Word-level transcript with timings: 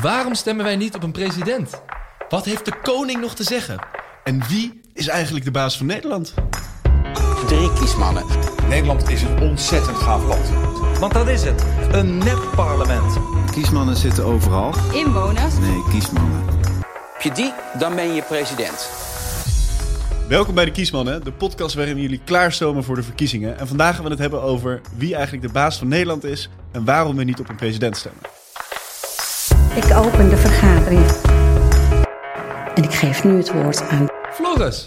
Waarom 0.00 0.34
stemmen 0.34 0.64
wij 0.64 0.76
niet 0.76 0.94
op 0.94 1.02
een 1.02 1.12
president? 1.12 1.82
Wat 2.28 2.44
heeft 2.44 2.64
de 2.64 2.72
koning 2.82 3.20
nog 3.20 3.34
te 3.34 3.42
zeggen? 3.42 3.78
En 4.24 4.42
wie 4.48 4.80
is 4.92 5.08
eigenlijk 5.08 5.44
de 5.44 5.50
baas 5.50 5.76
van 5.76 5.86
Nederland? 5.86 6.34
Drie 7.46 7.72
kiesmannen. 7.72 8.24
Nederland 8.68 9.08
is 9.08 9.22
een 9.22 9.40
ontzettend 9.40 9.96
gaaf 9.96 10.24
land. 10.24 10.48
Want 10.98 11.12
dat 11.12 11.28
is 11.28 11.42
het. 11.42 11.64
Een 11.92 12.18
nep-parlement. 12.18 13.18
Kiesmannen 13.52 13.96
zitten 13.96 14.24
overal. 14.24 14.74
Inwoners. 14.92 15.58
Nee, 15.58 15.82
kiesmannen. 15.90 16.44
Heb 17.12 17.22
je 17.22 17.32
die, 17.32 17.52
dan 17.78 17.94
ben 17.94 18.14
je 18.14 18.22
president. 18.22 18.90
Welkom 20.28 20.54
bij 20.54 20.64
de 20.64 20.70
Kiesmannen, 20.70 21.24
de 21.24 21.32
podcast 21.32 21.74
waarin 21.74 22.00
jullie 22.00 22.20
klaarstomen 22.24 22.84
voor 22.84 22.94
de 22.94 23.02
verkiezingen. 23.02 23.58
En 23.58 23.68
vandaag 23.68 23.94
gaan 23.94 24.04
we 24.04 24.10
het 24.10 24.18
hebben 24.18 24.42
over 24.42 24.80
wie 24.96 25.14
eigenlijk 25.14 25.46
de 25.46 25.52
baas 25.52 25.78
van 25.78 25.88
Nederland 25.88 26.24
is 26.24 26.48
en 26.72 26.84
waarom 26.84 27.16
we 27.16 27.24
niet 27.24 27.40
op 27.40 27.48
een 27.48 27.56
president 27.56 27.96
stemmen. 27.96 28.39
Ik 29.74 29.94
open 29.94 30.28
de 30.28 30.36
vergadering. 30.36 31.06
En 32.74 32.82
ik 32.82 32.92
geef 32.92 33.24
nu 33.24 33.36
het 33.36 33.52
woord 33.52 33.80
aan. 33.80 34.08
Floris. 34.32 34.84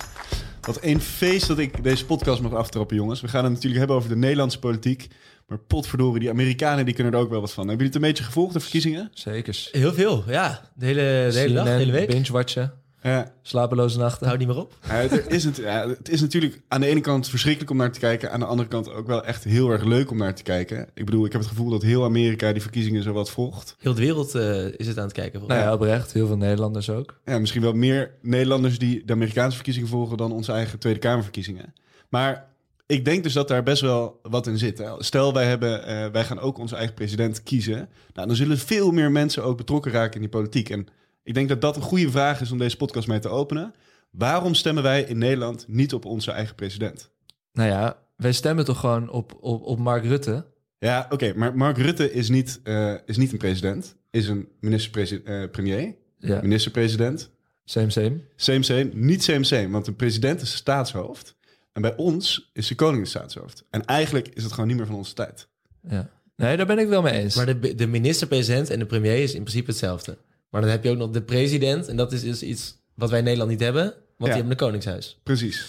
Wat 0.61 0.77
een 0.81 1.01
feest 1.01 1.47
dat 1.47 1.57
ik 1.57 1.83
deze 1.83 2.05
podcast 2.05 2.41
mag 2.41 2.53
aftrappen, 2.53 2.95
jongens. 2.95 3.21
We 3.21 3.27
gaan 3.27 3.43
het 3.43 3.53
natuurlijk 3.53 3.79
hebben 3.79 3.95
over 3.95 4.09
de 4.09 4.15
Nederlandse 4.15 4.59
politiek. 4.59 5.07
Maar 5.47 5.57
potverdorie, 5.57 6.19
die 6.19 6.29
Amerikanen 6.29 6.85
die 6.85 6.93
kunnen 6.93 7.13
er 7.13 7.19
ook 7.19 7.29
wel 7.29 7.41
wat 7.41 7.53
van. 7.53 7.67
Hebben 7.67 7.85
jullie 7.85 7.93
het 7.93 8.03
een 8.03 8.09
beetje 8.09 8.23
gevolgd, 8.23 8.53
de 8.53 8.59
verkiezingen? 8.59 9.09
Zeker. 9.13 9.67
Heel 9.71 9.93
veel, 9.93 10.23
ja. 10.27 10.61
De 10.75 10.85
hele, 10.85 11.29
de 11.31 11.39
hele 11.39 11.53
dag, 11.53 11.63
de 11.65 11.69
hele 11.69 11.91
week. 11.91 12.07
Binge-watchen. 12.07 12.73
Ja, 13.03 13.31
Slapeloze 13.41 13.97
nachten. 13.97 14.25
Houdt 14.25 14.39
niet 14.39 14.47
meer 14.47 14.57
op. 14.57 14.73
Ja, 14.87 14.93
het, 14.93 15.27
is 15.27 15.43
het, 15.43 15.57
ja, 15.57 15.87
het 15.87 16.09
is 16.09 16.21
natuurlijk 16.21 16.61
aan 16.67 16.81
de 16.81 16.87
ene 16.87 17.01
kant 17.01 17.29
verschrikkelijk 17.29 17.71
om 17.71 17.77
naar 17.77 17.91
te 17.91 17.99
kijken. 17.99 18.31
Aan 18.31 18.39
de 18.39 18.45
andere 18.45 18.69
kant 18.69 18.93
ook 18.93 19.07
wel 19.07 19.23
echt 19.23 19.43
heel 19.43 19.69
erg 19.69 19.83
leuk 19.83 20.11
om 20.11 20.17
naar 20.17 20.35
te 20.35 20.43
kijken. 20.43 20.89
Ik 20.93 21.05
bedoel, 21.05 21.25
ik 21.25 21.31
heb 21.31 21.41
het 21.41 21.49
gevoel 21.49 21.69
dat 21.69 21.81
heel 21.81 22.03
Amerika 22.03 22.51
die 22.51 22.61
verkiezingen 22.61 23.03
zo 23.03 23.13
wat 23.13 23.29
volgt. 23.29 23.75
Heel 23.79 23.93
de 23.93 24.01
wereld 24.01 24.35
eh, 24.35 24.65
is 24.65 24.87
het 24.87 24.97
aan 24.97 25.03
het 25.03 25.13
kijken. 25.13 25.39
Nou 25.39 25.53
ja, 25.59 25.73
oprecht. 25.73 26.13
Heel 26.13 26.27
veel 26.27 26.37
Nederlanders 26.37 26.89
ook. 26.89 27.19
Ja, 27.25 27.39
misschien 27.39 27.61
wel 27.61 27.73
meer 27.73 28.11
Nederlanders 28.21 28.79
die 28.79 29.05
de 29.05 29.13
Amerikaanse 29.13 29.55
verkiezingen 29.55 29.89
volgen 29.89 30.17
dan 30.17 30.31
onze 30.31 30.51
eigen 30.51 30.79
Tweede 30.79 30.99
Kamerverkiezingen. 30.99 31.73
Maar 32.09 32.51
ik 32.85 33.05
denk 33.05 33.23
dus 33.23 33.33
dat 33.33 33.47
daar 33.47 33.63
best 33.63 33.81
wel 33.81 34.19
wat 34.21 34.47
in 34.47 34.57
zit. 34.57 34.83
Stel, 34.97 35.33
wij, 35.33 35.45
hebben, 35.45 35.85
eh, 35.85 36.07
wij 36.11 36.23
gaan 36.23 36.39
ook 36.39 36.57
onze 36.57 36.75
eigen 36.75 36.95
president 36.95 37.43
kiezen. 37.43 37.89
Nou, 38.13 38.27
dan 38.27 38.35
zullen 38.35 38.57
veel 38.57 38.91
meer 38.91 39.11
mensen 39.11 39.43
ook 39.43 39.57
betrokken 39.57 39.91
raken 39.91 40.13
in 40.13 40.21
die 40.21 40.29
politiek. 40.29 40.69
En 40.69 40.87
ik 41.23 41.33
denk 41.33 41.49
dat 41.49 41.61
dat 41.61 41.75
een 41.75 41.81
goede 41.81 42.11
vraag 42.11 42.41
is 42.41 42.51
om 42.51 42.57
deze 42.57 42.77
podcast 42.77 43.07
mee 43.07 43.19
te 43.19 43.29
openen. 43.29 43.73
Waarom 44.11 44.53
stemmen 44.53 44.83
wij 44.83 45.01
in 45.03 45.17
Nederland 45.17 45.65
niet 45.67 45.93
op 45.93 46.05
onze 46.05 46.31
eigen 46.31 46.55
president? 46.55 47.09
Nou 47.53 47.69
ja, 47.69 47.97
wij 48.15 48.31
stemmen 48.31 48.65
toch 48.65 48.79
gewoon 48.79 49.09
op, 49.09 49.37
op, 49.39 49.63
op 49.63 49.79
Mark 49.79 50.03
Rutte? 50.03 50.45
Ja, 50.79 51.07
oké, 51.09 51.33
maar 51.35 51.57
Mark 51.57 51.77
Rutte 51.77 52.11
is 52.13 52.29
niet, 52.29 52.59
eh, 52.63 52.93
is 53.05 53.17
niet 53.17 53.31
een 53.31 53.37
president. 53.37 53.95
Is 54.11 54.27
een 54.27 54.47
minister-premier, 54.59 55.95
Ja, 56.17 56.39
minister-president. 56.41 57.29
same, 57.65 57.89
same. 57.89 58.19
Same, 58.35 58.63
same. 58.63 58.89
Niet 58.93 59.23
same, 59.23 59.43
same. 59.43 59.69
Want 59.69 59.87
een 59.87 59.95
president 59.95 60.41
is 60.41 60.51
de 60.51 60.57
staatshoofd. 60.57 61.35
En 61.73 61.81
bij 61.81 61.95
ons 61.95 62.49
is 62.53 62.67
de 62.67 62.75
koning 62.75 63.03
de 63.03 63.09
staatshoofd. 63.09 63.63
En 63.69 63.85
eigenlijk 63.85 64.27
is 64.27 64.43
het 64.43 64.51
gewoon 64.51 64.67
niet 64.67 64.77
meer 64.77 64.85
van 64.85 64.95
onze 64.95 65.13
tijd. 65.13 65.47
Ja. 65.89 66.09
Nee, 66.35 66.57
daar 66.57 66.65
ben 66.65 66.79
ik 66.79 66.87
wel 66.87 67.01
mee 67.01 67.13
eens. 67.13 67.35
Maar 67.35 67.59
de, 67.59 67.75
de 67.75 67.87
minister-president 67.87 68.69
en 68.69 68.79
de 68.79 68.85
premier 68.85 69.17
is 69.23 69.33
in 69.33 69.41
principe 69.41 69.69
hetzelfde. 69.69 70.17
Maar 70.53 70.61
dan 70.61 70.69
heb 70.71 70.83
je 70.83 70.89
ook 70.89 70.97
nog 70.97 71.09
de 71.09 71.21
president. 71.21 71.87
En 71.87 71.95
dat 71.95 72.11
is 72.11 72.21
dus 72.21 72.43
iets 72.43 72.75
wat 72.95 73.09
wij 73.09 73.17
in 73.19 73.23
Nederland 73.23 73.51
niet 73.51 73.59
hebben. 73.59 73.83
Want 73.83 73.95
die 74.17 74.29
hebben 74.31 74.51
een 74.51 74.57
koningshuis. 74.57 75.19
Precies. 75.23 75.65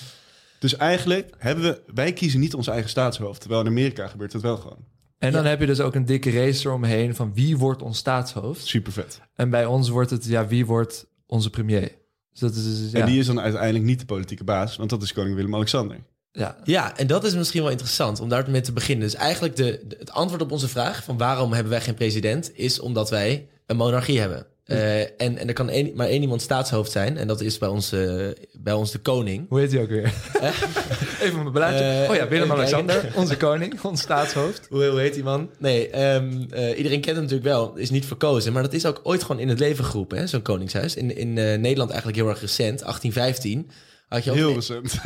Dus 0.58 0.77
eigenlijk 0.77 1.30
hebben 1.38 1.64
we... 1.64 1.80
Wij 1.94 2.12
kiezen 2.12 2.40
niet 2.40 2.54
ons 2.54 2.66
eigen 2.66 2.90
staatshoofd. 2.90 3.40
Terwijl 3.40 3.60
in 3.60 3.66
Amerika 3.66 4.06
gebeurt 4.06 4.32
het 4.32 4.42
wel 4.42 4.56
gewoon. 4.56 4.78
en 5.18 5.32
dan 5.32 5.42
Ja. 5.42 5.48
heb 5.48 5.60
je 5.60 5.66
dus 5.66 5.80
ook 5.80 5.94
een 5.94 6.05
dikke 6.05 6.30
race 6.30 6.66
eromheen 6.68 7.14
van 7.14 7.34
wie 7.34 7.56
wordt 7.58 7.82
ons 7.82 7.98
staatshoofd. 7.98 8.66
Super 8.66 8.92
vet. 8.92 9.20
En 9.34 9.50
bij 9.50 9.66
ons 9.66 9.88
wordt 9.88 10.10
het, 10.10 10.24
ja, 10.24 10.46
wie 10.46 10.66
wordt 10.66 11.06
onze 11.27 11.50
premier? 11.50 11.92
Dus 12.30 12.40
dat 12.40 12.55
is, 12.55 12.64
dus, 12.64 12.90
ja. 12.90 13.00
En 13.00 13.06
die 13.06 13.18
is 13.18 13.27
dan 13.27 13.40
uiteindelijk 13.40 13.84
niet 13.84 14.00
de 14.00 14.06
politieke 14.06 14.44
baas. 14.44 14.77
Want 14.77 14.90
dat 14.90 15.02
is 15.02 15.12
koning 15.12 15.34
Willem-Alexander. 15.36 15.96
ja. 16.32 16.56
Ja, 16.64 16.96
en 16.96 17.06
dat 17.06 17.24
is 17.24 17.34
misschien 17.34 17.62
wel 17.62 17.70
interessant 17.70 18.20
om 18.20 18.28
daarmee 18.28 18.61
te 18.61 18.73
beginnen. 18.73 19.05
Dus 19.05 19.14
eigenlijk 19.17 19.56
de, 19.56 19.80
de- 19.89 19.96
het 19.98 20.11
antwoord 20.11 20.42
op 20.42 20.52
onze 20.52 20.68
vraag 20.68 21.05
van 21.05 21.18
waarom 21.18 21.52
hebben 21.52 21.73
wij 21.73 21.80
geen 21.80 21.94
president... 21.94 22.50
is 22.55 22.80
omdat 22.80 23.11
wij 23.11 23.48
een 23.67 23.77
monarchie 23.77 24.20
hebben. 24.20 24.46
Eh, 24.64 25.01
en, 25.01 25.39
en 25.39 25.48
er 25.48 25.52
kan 25.52 25.70
maar 25.95 26.07
één 26.07 26.20
iemand 26.20 26.42
staatshoofd 26.42 26.91
zijn. 26.91 27.17
En 27.17 27.27
dat 27.27 27.41
is 27.41 27.58
bij 27.58 27.69
ons, 27.69 27.92
eh, 27.92 28.27
bij 28.52 28.73
ons 28.73 28.91
de 28.91 28.98
koning. 28.98 29.47
Hoe 29.48 29.61
heet 29.61 29.73
hij 29.73 29.83
ook 29.83 29.89
weer? 29.89 30.13
Even 31.25 31.39
mijn 31.39 31.52
belaatje. 31.52 31.85
Eh, 31.85 32.11
oh 32.11 32.17
ja, 32.17 32.29
Willem-Alexander, 32.29 33.13
onze 33.14 33.36
koning, 33.36 33.80
ons 33.83 34.01
staatshoofd. 34.01 34.67
Hoe, 34.70 34.85
hoe 34.86 35.01
heet 35.01 35.14
die 35.14 35.23
man? 35.23 35.51
Nee, 35.58 35.89
ehm, 35.89 36.45
eh, 36.51 36.77
iedereen 36.77 37.01
kent 37.01 37.17
hem 37.17 37.24
natuurlijk 37.24 37.48
wel. 37.48 37.74
Is 37.77 37.91
niet 37.91 38.07
verkozen. 38.07 38.53
Maar 38.53 38.63
dat 38.63 38.73
is 38.73 38.86
ook 38.86 39.01
ooit 39.03 39.23
gewoon 39.23 39.41
in 39.41 39.48
het 39.48 39.58
leven 39.58 39.85
geroepen, 39.85 40.29
zo'n 40.29 40.42
koningshuis. 40.42 40.97
In, 40.97 41.17
in 41.17 41.39
eh, 41.39 41.58
Nederland 41.58 41.91
eigenlijk 41.91 42.19
heel 42.19 42.29
erg 42.29 42.41
recent, 42.41 42.80
1815. 42.80 43.70
Had 44.08 44.24
je 44.24 44.30
ook 44.30 44.36
Heel 44.36 44.55
recent. 44.55 44.92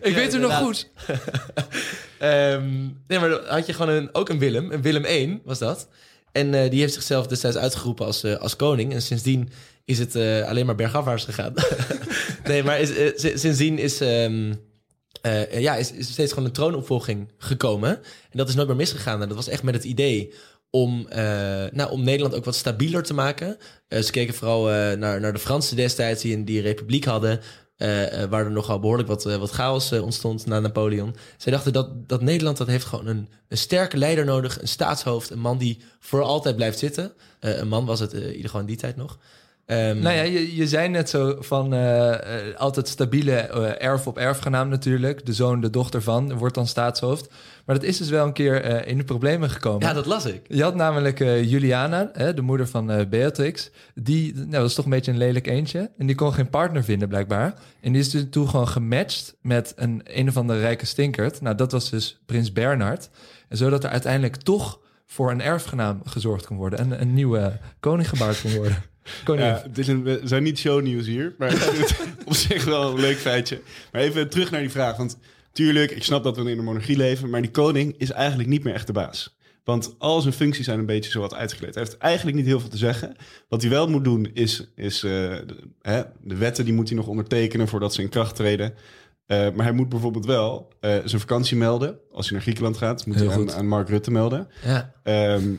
Ik 0.00 0.14
weet 0.14 0.32
het 0.32 0.40
nog 0.40 0.56
goed. 0.56 0.88
Ehm, 2.18 2.70
nee, 3.06 3.18
maar 3.18 3.30
had 3.30 3.66
je 3.66 3.72
gewoon 3.72 3.94
een, 3.94 4.08
ook 4.12 4.28
een 4.28 4.38
Willem. 4.38 4.72
Een 4.72 4.82
Willem 4.82 5.04
I 5.04 5.40
was 5.44 5.58
dat. 5.58 5.88
En 6.32 6.54
eh, 6.54 6.70
die 6.70 6.80
heeft 6.80 6.92
zichzelf 6.94 7.26
destijds 7.26 7.56
uitgeroepen 7.56 8.06
als, 8.06 8.22
eh, 8.22 8.36
als 8.36 8.56
koning. 8.56 8.92
En 8.92 9.02
sindsdien 9.02 9.48
is 9.84 9.98
het 9.98 10.14
eh, 10.16 10.48
alleen 10.48 10.66
maar 10.66 10.74
bergafwaarts 10.74 11.24
gegaan. 11.24 11.54
nee, 12.44 12.62
maar 12.62 12.80
is, 12.80 12.88
si- 13.20 13.38
sindsdien 13.38 13.78
is, 13.78 14.00
eh, 14.00 15.60
ja, 15.60 15.76
is, 15.76 15.92
is 15.92 16.12
steeds 16.12 16.32
gewoon 16.32 16.48
een 16.48 16.54
troonopvolging 16.54 17.28
gekomen. 17.38 17.90
En 18.30 18.38
dat 18.38 18.48
is 18.48 18.54
nooit 18.54 18.68
meer 18.68 18.76
misgegaan. 18.76 19.22
En 19.22 19.28
dat 19.28 19.36
was 19.36 19.48
echt 19.48 19.62
met 19.62 19.74
het 19.74 19.84
idee 19.84 20.32
om, 20.70 21.06
nou, 21.72 21.90
om 21.90 22.04
Nederland 22.04 22.34
ook 22.34 22.44
wat 22.44 22.54
stabieler 22.54 23.02
te 23.02 23.14
maken. 23.14 23.56
Eh, 23.88 24.00
ze 24.02 24.10
keken 24.10 24.34
vooral 24.34 24.62
naar, 24.96 25.20
naar 25.20 25.32
de 25.32 25.38
Fransen 25.38 25.76
destijds, 25.76 26.22
die 26.22 26.44
die 26.44 26.58
een 26.58 26.64
republiek 26.64 27.04
hadden. 27.04 27.40
Eh, 27.80 28.22
eh, 28.22 28.30
waar 28.30 28.44
er 28.44 28.50
nogal 28.50 28.80
behoorlijk 28.80 29.08
wat, 29.08 29.26
eh, 29.26 29.36
wat 29.36 29.50
chaos 29.50 29.92
ontstond 29.92 30.46
na 30.46 30.60
Napoleon. 30.60 31.16
Zij 31.36 31.52
dachten 31.52 31.72
dat, 31.72 32.08
dat 32.08 32.22
Nederland 32.22 32.56
dat 32.56 32.66
heeft 32.66 32.84
gewoon 32.84 33.06
een, 33.06 33.28
een 33.48 33.56
sterke 33.56 33.96
leider 33.96 34.24
nodig. 34.24 34.60
Een 34.60 34.68
staatshoofd, 34.68 35.30
een 35.30 35.38
man 35.38 35.58
die 35.58 35.78
voor 36.00 36.22
altijd 36.22 36.56
blijft 36.56 36.78
zitten. 36.78 37.12
Een 37.40 37.68
man 37.68 37.84
was 37.84 38.00
het 38.00 38.12
in 38.12 38.26
ieder 38.26 38.44
geval 38.44 38.60
in 38.60 38.66
die 38.66 38.76
tijd 38.76 38.96
nog. 38.96 39.18
Ehm, 39.70 39.98
Nou 39.98 40.16
ja, 40.16 40.22
je, 40.22 40.56
je 40.56 40.68
zei 40.68 40.88
net 40.88 41.10
zo 41.10 41.36
van 41.38 41.72
eh, 41.74 42.12
eh, 42.12 42.56
altijd 42.56 42.88
stabiele 42.88 43.32
eh, 43.32 43.86
erf 43.86 44.06
op 44.06 44.18
erfgenaam 44.18 44.68
natuurlijk. 44.68 45.26
De 45.26 45.32
zoon, 45.32 45.60
de 45.60 45.70
dochter 45.70 46.02
van, 46.02 46.38
wordt 46.38 46.54
dan 46.54 46.66
staatshoofd. 46.66 47.30
Maar 47.64 47.74
dat 47.74 47.84
is 47.84 47.98
dus 47.98 48.08
wel 48.08 48.26
een 48.26 48.32
keer 48.32 48.86
in 48.86 48.98
de 48.98 49.04
problemen 49.04 49.50
gekomen. 49.50 49.86
ja, 49.86 49.92
dat 49.92 50.06
las 50.06 50.24
ik. 50.26 50.42
Je 50.48 50.62
had 50.62 50.74
namelijk 50.74 51.18
Juliana, 51.18 52.10
hè, 52.12 52.34
de 52.34 52.42
moeder 52.42 52.68
van 52.68 53.06
Beatrix. 53.10 53.70
Die, 53.94 54.34
nou, 54.34 54.50
dat 54.50 54.68
is 54.68 54.74
toch 54.74 54.84
een 54.84 54.90
beetje 54.90 55.10
een 55.10 55.18
lelijk 55.18 55.46
eentje. 55.46 55.90
En 55.98 56.06
die 56.06 56.16
kon 56.16 56.32
geen 56.32 56.50
partner 56.50 56.84
vinden, 56.84 57.08
blijkbaar. 57.08 57.54
En 57.80 57.92
die 57.92 58.00
is 58.00 58.10
dus 58.10 58.24
toen 58.30 58.48
gewoon 58.48 58.68
gematcht 58.68 59.36
met 59.42 59.72
een 59.76 60.00
een 60.04 60.28
of 60.28 60.36
andere 60.36 60.60
rijke 60.60 60.86
stinkert. 60.86 61.40
Nou, 61.40 61.56
dat 61.56 61.72
was 61.72 61.90
dus 61.90 62.20
prins 62.26 62.52
Bernhard. 62.52 63.10
En 63.48 63.56
zodat 63.56 63.84
er 63.84 63.90
uiteindelijk 63.90 64.36
toch 64.36 64.80
voor 65.06 65.30
een 65.30 65.42
erfgenaam 65.42 66.00
gezorgd 66.04 66.46
kon 66.46 66.56
worden. 66.56 66.78
En 66.78 67.00
een 67.00 67.14
nieuwe 67.14 67.58
koning 67.80 68.08
gebaard 68.08 68.40
kon 68.40 68.54
worden. 68.54 68.89
Ja, 69.26 69.64
is 69.74 69.88
een, 69.88 70.02
we 70.02 70.20
zijn 70.24 70.42
niet 70.42 70.58
shownieuws 70.58 71.06
hier, 71.06 71.34
maar 71.38 71.50
het 71.50 71.96
op 72.24 72.34
zich 72.34 72.64
wel 72.64 72.90
een 72.90 73.00
leuk 73.00 73.18
feitje. 73.18 73.60
Maar 73.92 74.00
even 74.00 74.28
terug 74.28 74.50
naar 74.50 74.60
die 74.60 74.70
vraag, 74.70 74.96
want 74.96 75.18
tuurlijk, 75.52 75.90
ik 75.90 76.04
snap 76.04 76.24
dat 76.24 76.36
we 76.36 76.50
in 76.50 76.58
een 76.58 76.64
monarchie 76.64 76.96
leven, 76.96 77.30
maar 77.30 77.40
die 77.40 77.50
koning 77.50 77.94
is 77.98 78.10
eigenlijk 78.10 78.48
niet 78.48 78.64
meer 78.64 78.74
echt 78.74 78.86
de 78.86 78.92
baas. 78.92 79.38
Want 79.64 79.94
al 79.98 80.20
zijn 80.20 80.34
functies 80.34 80.64
zijn 80.64 80.78
een 80.78 80.86
beetje 80.86 81.10
zo 81.10 81.20
wat 81.20 81.34
uitgekleed. 81.34 81.74
Hij 81.74 81.82
heeft 81.82 81.98
eigenlijk 81.98 82.36
niet 82.36 82.46
heel 82.46 82.60
veel 82.60 82.68
te 82.68 82.76
zeggen. 82.76 83.16
Wat 83.48 83.60
hij 83.60 83.70
wel 83.70 83.88
moet 83.88 84.04
doen 84.04 84.30
is, 84.32 84.70
is 84.74 85.02
eh, 85.02 85.10
de, 85.10 85.56
hè, 85.82 86.02
de 86.22 86.36
wetten 86.36 86.64
die 86.64 86.74
moet 86.74 86.88
hij 86.88 86.96
nog 86.96 87.06
ondertekenen 87.06 87.68
voordat 87.68 87.94
ze 87.94 88.02
in 88.02 88.08
kracht 88.08 88.36
treden. 88.36 88.74
Eh, 89.26 89.38
maar 89.54 89.64
hij 89.64 89.74
moet 89.74 89.88
bijvoorbeeld 89.88 90.26
wel 90.26 90.72
eh, 90.80 90.90
zijn 91.04 91.20
vakantie 91.20 91.56
melden. 91.56 91.98
Als 92.12 92.24
hij 92.24 92.34
naar 92.34 92.42
Griekenland 92.42 92.76
gaat, 92.76 93.06
moet 93.06 93.16
Heel 93.16 93.30
hij 93.30 93.38
aan, 93.38 93.52
aan 93.52 93.68
Mark 93.68 93.88
Rutte 93.88 94.10
melden. 94.10 94.48
Ja. 94.64 94.92
Ehm, 95.02 95.54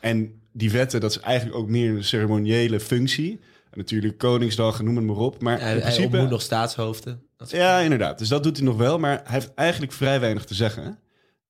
en 0.00 0.40
die 0.56 0.70
wetten, 0.70 1.00
dat 1.00 1.10
is 1.10 1.20
eigenlijk 1.20 1.58
ook 1.58 1.68
meer 1.68 1.90
een 1.90 2.04
ceremoniële 2.04 2.80
functie. 2.80 3.40
En 3.70 3.78
natuurlijk 3.78 4.18
Koningsdag, 4.18 4.82
noem 4.82 4.96
het 4.96 5.04
maar 5.04 5.16
op. 5.16 5.42
Maar 5.42 5.60
Hij, 5.60 5.66
in 5.68 5.72
hij 5.72 5.80
principe... 5.80 6.06
ontmoet 6.06 6.30
nog 6.30 6.42
staatshoofden. 6.42 7.22
Ja, 7.48 7.78
inderdaad. 7.78 8.18
Dus 8.18 8.28
dat 8.28 8.42
doet 8.42 8.56
hij 8.56 8.66
nog 8.66 8.76
wel. 8.76 8.98
Maar 8.98 9.20
hij 9.24 9.32
heeft 9.32 9.54
eigenlijk 9.54 9.92
vrij 9.92 10.20
weinig 10.20 10.44
te 10.44 10.54
zeggen. 10.54 10.98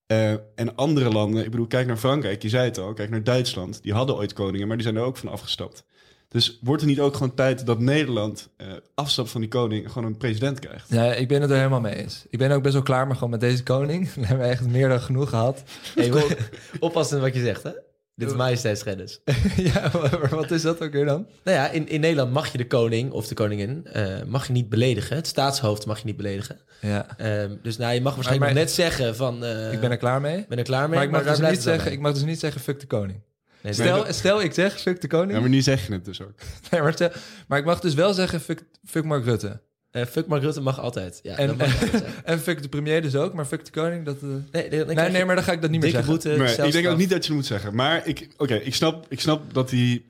Eh, 0.07 0.31
en 0.31 0.75
andere 0.75 1.11
landen, 1.11 1.45
ik 1.45 1.51
bedoel, 1.51 1.67
kijk 1.67 1.87
naar 1.87 1.97
Frankrijk, 1.97 2.43
je 2.43 2.49
zei 2.49 2.65
het 2.65 2.79
al. 2.79 2.93
Kijk 2.93 3.11
naar 3.11 3.25
Duitsland. 3.25 3.83
Die 3.83 3.93
hadden 3.93 4.17
ooit 4.17 4.33
koningen, 4.33 4.67
maar 4.67 4.77
die 4.77 4.87
zijn 4.87 4.97
er 4.99 5.03
ook 5.03 5.17
van 5.17 5.29
afgestapt. 5.29 5.85
Dus 6.29 6.59
wordt 6.63 6.81
het 6.81 6.91
niet 6.91 7.01
ook 7.01 7.15
gewoon 7.15 7.35
tijd 7.35 7.67
dat 7.67 7.81
Nederland 7.81 8.49
eh 8.57 8.67
afstapt 8.95 9.31
van 9.31 9.41
die 9.41 9.51
koning 9.51 9.85
en 9.85 9.91
gewoon 9.91 10.09
een 10.09 10.17
president 10.17 10.59
krijgt? 10.59 10.91
Ja, 10.91 11.15
ik 11.15 11.29
ben 11.29 11.41
het 11.41 11.51
er 11.51 11.57
helemaal 11.57 11.81
mee 11.81 11.95
eens. 11.95 12.27
Ik 12.31 12.39
ben 12.39 12.51
ook 12.51 12.63
best 12.63 12.75
wel 12.75 12.83
klaar, 12.83 13.07
maar 13.07 13.15
gewoon 13.15 13.31
met 13.31 13.41
deze 13.41 13.63
koning. 13.63 14.13
We 14.15 14.27
hebben 14.27 14.49
echt 14.49 14.67
meer 14.67 14.89
dan 14.89 15.01
genoeg 15.01 15.29
gehad. 15.29 15.63
Hey, 15.95 16.13
oppassen 16.81 17.21
wat 17.21 17.35
je 17.35 17.41
zegt, 17.41 17.63
hè? 17.63 17.71
Dit 18.17 18.29
is 18.31 18.35
majesteitsschennis. 18.37 19.21
ja, 19.73 19.91
maar 19.93 20.29
wat 20.31 20.51
is 20.51 20.63
dat 20.63 20.83
ook 20.83 20.93
weer 20.93 21.05
dan? 21.05 21.27
Nou 21.45 21.57
ja, 21.57 21.71
in, 21.71 21.89
in 21.89 22.01
Nederland 22.01 22.33
mag 22.33 22.53
je 22.53 22.59
de 22.59 22.67
koning 22.67 23.13
of 23.13 23.27
de 23.29 23.35
koningin 23.35 23.87
eh, 23.87 24.07
mag 24.27 24.47
je 24.47 24.53
niet 24.53 24.69
beledigen. 24.69 25.17
Het 25.17 25.27
staatshoofd 25.27 25.87
mag 25.87 25.99
je 25.99 26.05
niet 26.05 26.17
beledigen. 26.17 26.61
Ja, 26.81 27.07
Ehm, 27.17 27.57
dus 27.63 27.77
nou, 27.77 27.95
je 27.95 28.01
mag 28.01 28.15
waarschijnlijk 28.15 28.53
Maar- 28.53 28.63
nog 28.63 28.69
net 28.75 28.85
zeggen 28.85 29.17
van... 29.17 29.45
eh, 29.45 29.73
ik 29.73 29.81
ben 29.81 29.91
er 29.91 29.97
klaar 29.97 30.21
mee. 30.21 30.45
ben 30.49 30.59
er 30.59 30.65
klaar 30.65 30.89
mee. 30.89 30.95
maar 30.97 31.05
ik 31.07 31.11
mag, 31.11 31.37
dus 31.37 31.49
niet 31.51 31.63
zeggen, 31.63 31.93
ik 31.93 32.01
mag 32.01 32.13
dus 32.13 32.23
niet 32.25 32.41
zeggen 32.41 32.61
fuck 32.61 32.81
de 32.81 32.87
koning. 32.87 33.21
Nee, 33.63 33.73
Stel, 33.73 34.03
nee, 34.03 34.13
stel 34.13 34.43
ik 34.43 34.53
zeg 34.53 34.81
fuck 34.81 35.01
de 35.01 35.07
koning. 35.09 35.33
Ja, 35.33 35.41
maar 35.41 35.49
nu 35.49 35.61
zeg 35.61 35.87
je 35.87 35.93
het 35.93 36.05
dus 36.05 36.23
ook. 36.23 36.33
Nee, 36.71 36.81
maar, 36.81 36.93
stel- 36.93 37.11
maar 37.49 37.59
ik 37.59 37.65
mag 37.65 37.81
dus 37.81 37.95
wel 37.95 38.15
zeggen 38.15 38.41
fuck, 38.41 38.63
fuck 38.85 39.05
Mark 39.05 39.25
Rutte. 39.25 39.61
Eh, 39.91 40.05
fuck 40.05 40.27
Mark 40.27 40.43
Rutte 40.43 40.61
mag 40.61 40.81
altijd. 40.81 41.21
Ja, 41.23 41.37
En- 41.37 41.57
mag 41.57 41.83
altijd. 41.83 42.05
En 42.25 42.41
fuck 42.41 42.63
de 42.63 42.69
premier 42.69 43.03
dus 43.03 43.15
ook, 43.17 43.33
maar 43.35 43.45
fuck 43.45 43.65
de 43.65 43.71
koning, 43.71 44.05
dat... 44.05 44.17
eh, 44.23 44.29
Nee, 44.29 44.41
nee, 44.53 44.69
dan 44.71 44.71
Nee, 44.71 44.95
krijg 44.95 45.11
nee, 45.11 45.19
je 45.21 45.25
maar 45.27 45.35
dan 45.35 45.45
ga 45.45 45.53
ik 45.53 45.61
dat 45.61 45.71
niet 45.71 45.81
meer 45.81 45.91
zeggen. 45.91 46.11
boete, 46.11 46.29
Nee, 46.29 46.67
ik 46.67 46.73
denk 46.73 46.87
ook 46.89 46.97
niet 46.97 47.11
dat 47.11 47.23
je 47.23 47.29
het 47.29 47.37
moet 47.41 47.47
zeggen. 47.47 47.75
Maar 47.75 48.07
ik, 48.07 48.29
oké, 48.37 48.55
ik, 48.55 48.75
snap, 48.75 49.07
ik 49.09 49.21
snap 49.21 49.55
dat 49.55 49.71
hij... 49.71 50.03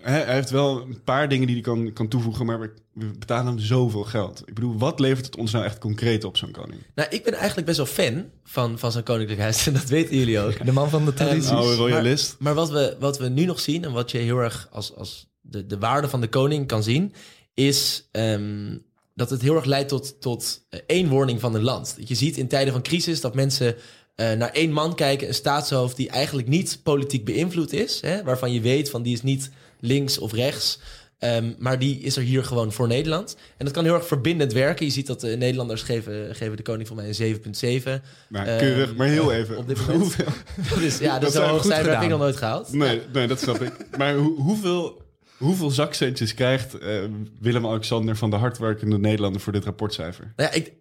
hè, 0.00 0.12
hij 0.18 0.34
heeft 0.34 0.50
wel 0.50 0.80
een 0.82 1.00
paar 1.04 1.28
dingen 1.28 1.46
die 1.46 1.54
hij 1.56 1.64
kan, 1.64 1.92
kan 1.92 2.08
toevoegen, 2.08 2.46
maar 2.46 2.60
we, 2.60 2.70
we 2.92 3.04
betalen 3.18 3.46
hem 3.46 3.58
zoveel 3.58 4.04
geld. 4.04 4.42
Ik 4.46 4.54
bedoel, 4.54 4.78
wat 4.78 5.00
levert 5.00 5.26
het 5.26 5.36
ons 5.36 5.52
nou 5.52 5.64
echt 5.64 5.78
concreet 5.78 6.24
op 6.24 6.36
zo'n 6.36 6.50
koning? 6.50 6.80
Nou, 6.94 7.08
ik 7.10 7.24
ben 7.24 7.32
eigenlijk 7.34 7.66
best 7.66 7.76
wel 7.78 7.86
fan 7.86 8.24
van, 8.44 8.78
van 8.78 8.92
zo'n 8.92 9.02
koninklijk 9.02 9.40
huis. 9.40 9.66
En 9.66 9.72
dat 9.72 9.84
weten 9.88 10.16
jullie 10.16 10.40
ook. 10.40 10.64
De 10.64 10.72
man 10.72 10.90
van 10.90 11.04
de 11.04 11.14
tradities. 11.14 11.48
Ehm, 11.50 11.56
Oude 11.58 11.74
royalist. 11.76 12.36
Maar 12.38 12.54
wat 12.54 12.70
we, 12.70 12.96
wat 12.98 13.18
we 13.18 13.28
nu 13.28 13.44
nog 13.44 13.60
zien 13.60 13.84
en 13.84 13.92
wat 13.92 14.10
je 14.10 14.18
heel 14.18 14.38
erg 14.38 14.68
als, 14.70 14.94
als 14.94 15.26
de, 15.40 15.66
de 15.66 15.78
waarde 15.78 16.08
van 16.08 16.20
de 16.20 16.28
koning 16.28 16.66
kan 16.66 16.82
zien, 16.82 17.12
is 17.54 18.08
ehm, 18.12 18.76
dat 19.18 19.30
het 19.30 19.42
heel 19.42 19.54
erg 19.56 19.64
leidt 19.64 19.88
tot, 19.88 20.20
tot 20.20 20.60
eh, 20.70 20.80
eenwording 20.86 21.40
van 21.40 21.54
een 21.54 21.62
land. 21.62 21.94
Dat 21.98 22.08
je 22.08 22.14
ziet 22.14 22.36
in 22.36 22.48
tijden 22.48 22.72
van 22.72 22.82
crisis 22.82 23.20
dat 23.20 23.34
mensen 23.34 23.74
eh, 24.14 24.32
naar 24.32 24.50
één 24.50 24.72
man 24.72 24.94
kijken, 24.94 25.28
een 25.28 25.34
staatshoofd 25.34 25.96
die 25.96 26.08
eigenlijk 26.08 26.48
niet 26.48 26.80
politiek 26.82 27.24
beïnvloed 27.24 27.72
is, 27.72 28.00
hè, 28.00 28.22
waarvan 28.22 28.52
je 28.52 28.60
weet 28.60 28.90
van 28.90 29.02
die 29.02 29.12
is 29.12 29.22
niet 29.22 29.50
links 29.80 30.18
of 30.18 30.32
rechts. 30.32 30.78
ehm, 31.18 31.52
maar 31.58 31.78
die 31.78 32.00
is 32.00 32.16
er 32.16 32.22
hier 32.22 32.44
gewoon 32.44 32.72
voor 32.72 32.86
Nederland. 32.86 33.36
En 33.56 33.64
dat 33.64 33.74
kan 33.74 33.84
heel 33.84 33.94
erg 33.94 34.06
verbindend 34.06 34.52
werken. 34.52 34.86
Je 34.86 34.92
ziet 34.92 35.06
dat 35.06 35.20
de 35.20 35.36
Nederlanders 35.36 35.82
geven, 35.82 36.34
geven 36.34 36.56
de 36.56 36.62
koning 36.62 36.86
voor 36.88 36.96
mij 36.96 37.08
een 37.08 37.14
7,7. 37.14 38.02
Maar 38.28 38.46
Ehm, 38.46 38.58
keurig, 38.58 38.94
maar 38.96 39.06
heel 39.08 39.32
even. 39.32 39.56
op 39.56 39.68
dit 39.68 39.78
moment. 39.78 39.96
Hoeveel? 40.02 40.26
Dus 40.84 40.98
ja, 40.98 41.18
dat, 41.18 41.32
Dat 41.32 41.42
is 41.42 41.48
hoog 41.48 41.64
cijfer 41.64 41.92
heb 41.92 42.02
ik 42.02 42.08
nog 42.08 42.18
nooit 42.18 42.36
gehaald. 42.36 42.72
Nee, 42.72 43.00
nee, 43.12 43.26
dat 43.26 43.40
snap 43.40 43.62
ik. 43.62 43.72
Maar 43.96 44.14
hoe, 44.14 44.40
hoeveel, 44.40 45.02
hoeveel 45.38 45.70
zakcentjes 45.70 46.34
krijgt 46.34 46.78
eh, 46.78 47.02
Willem-Alexander 47.40 48.16
van 48.16 48.30
de 48.30 48.36
hardwerkende 48.36 48.98
Nederlander 48.98 49.40
voor 49.40 49.52
dit 49.52 49.64
rapportcijfer? 49.64 50.32
Nou 50.36 50.50
ja, 50.50 50.56
ik, 50.56 50.72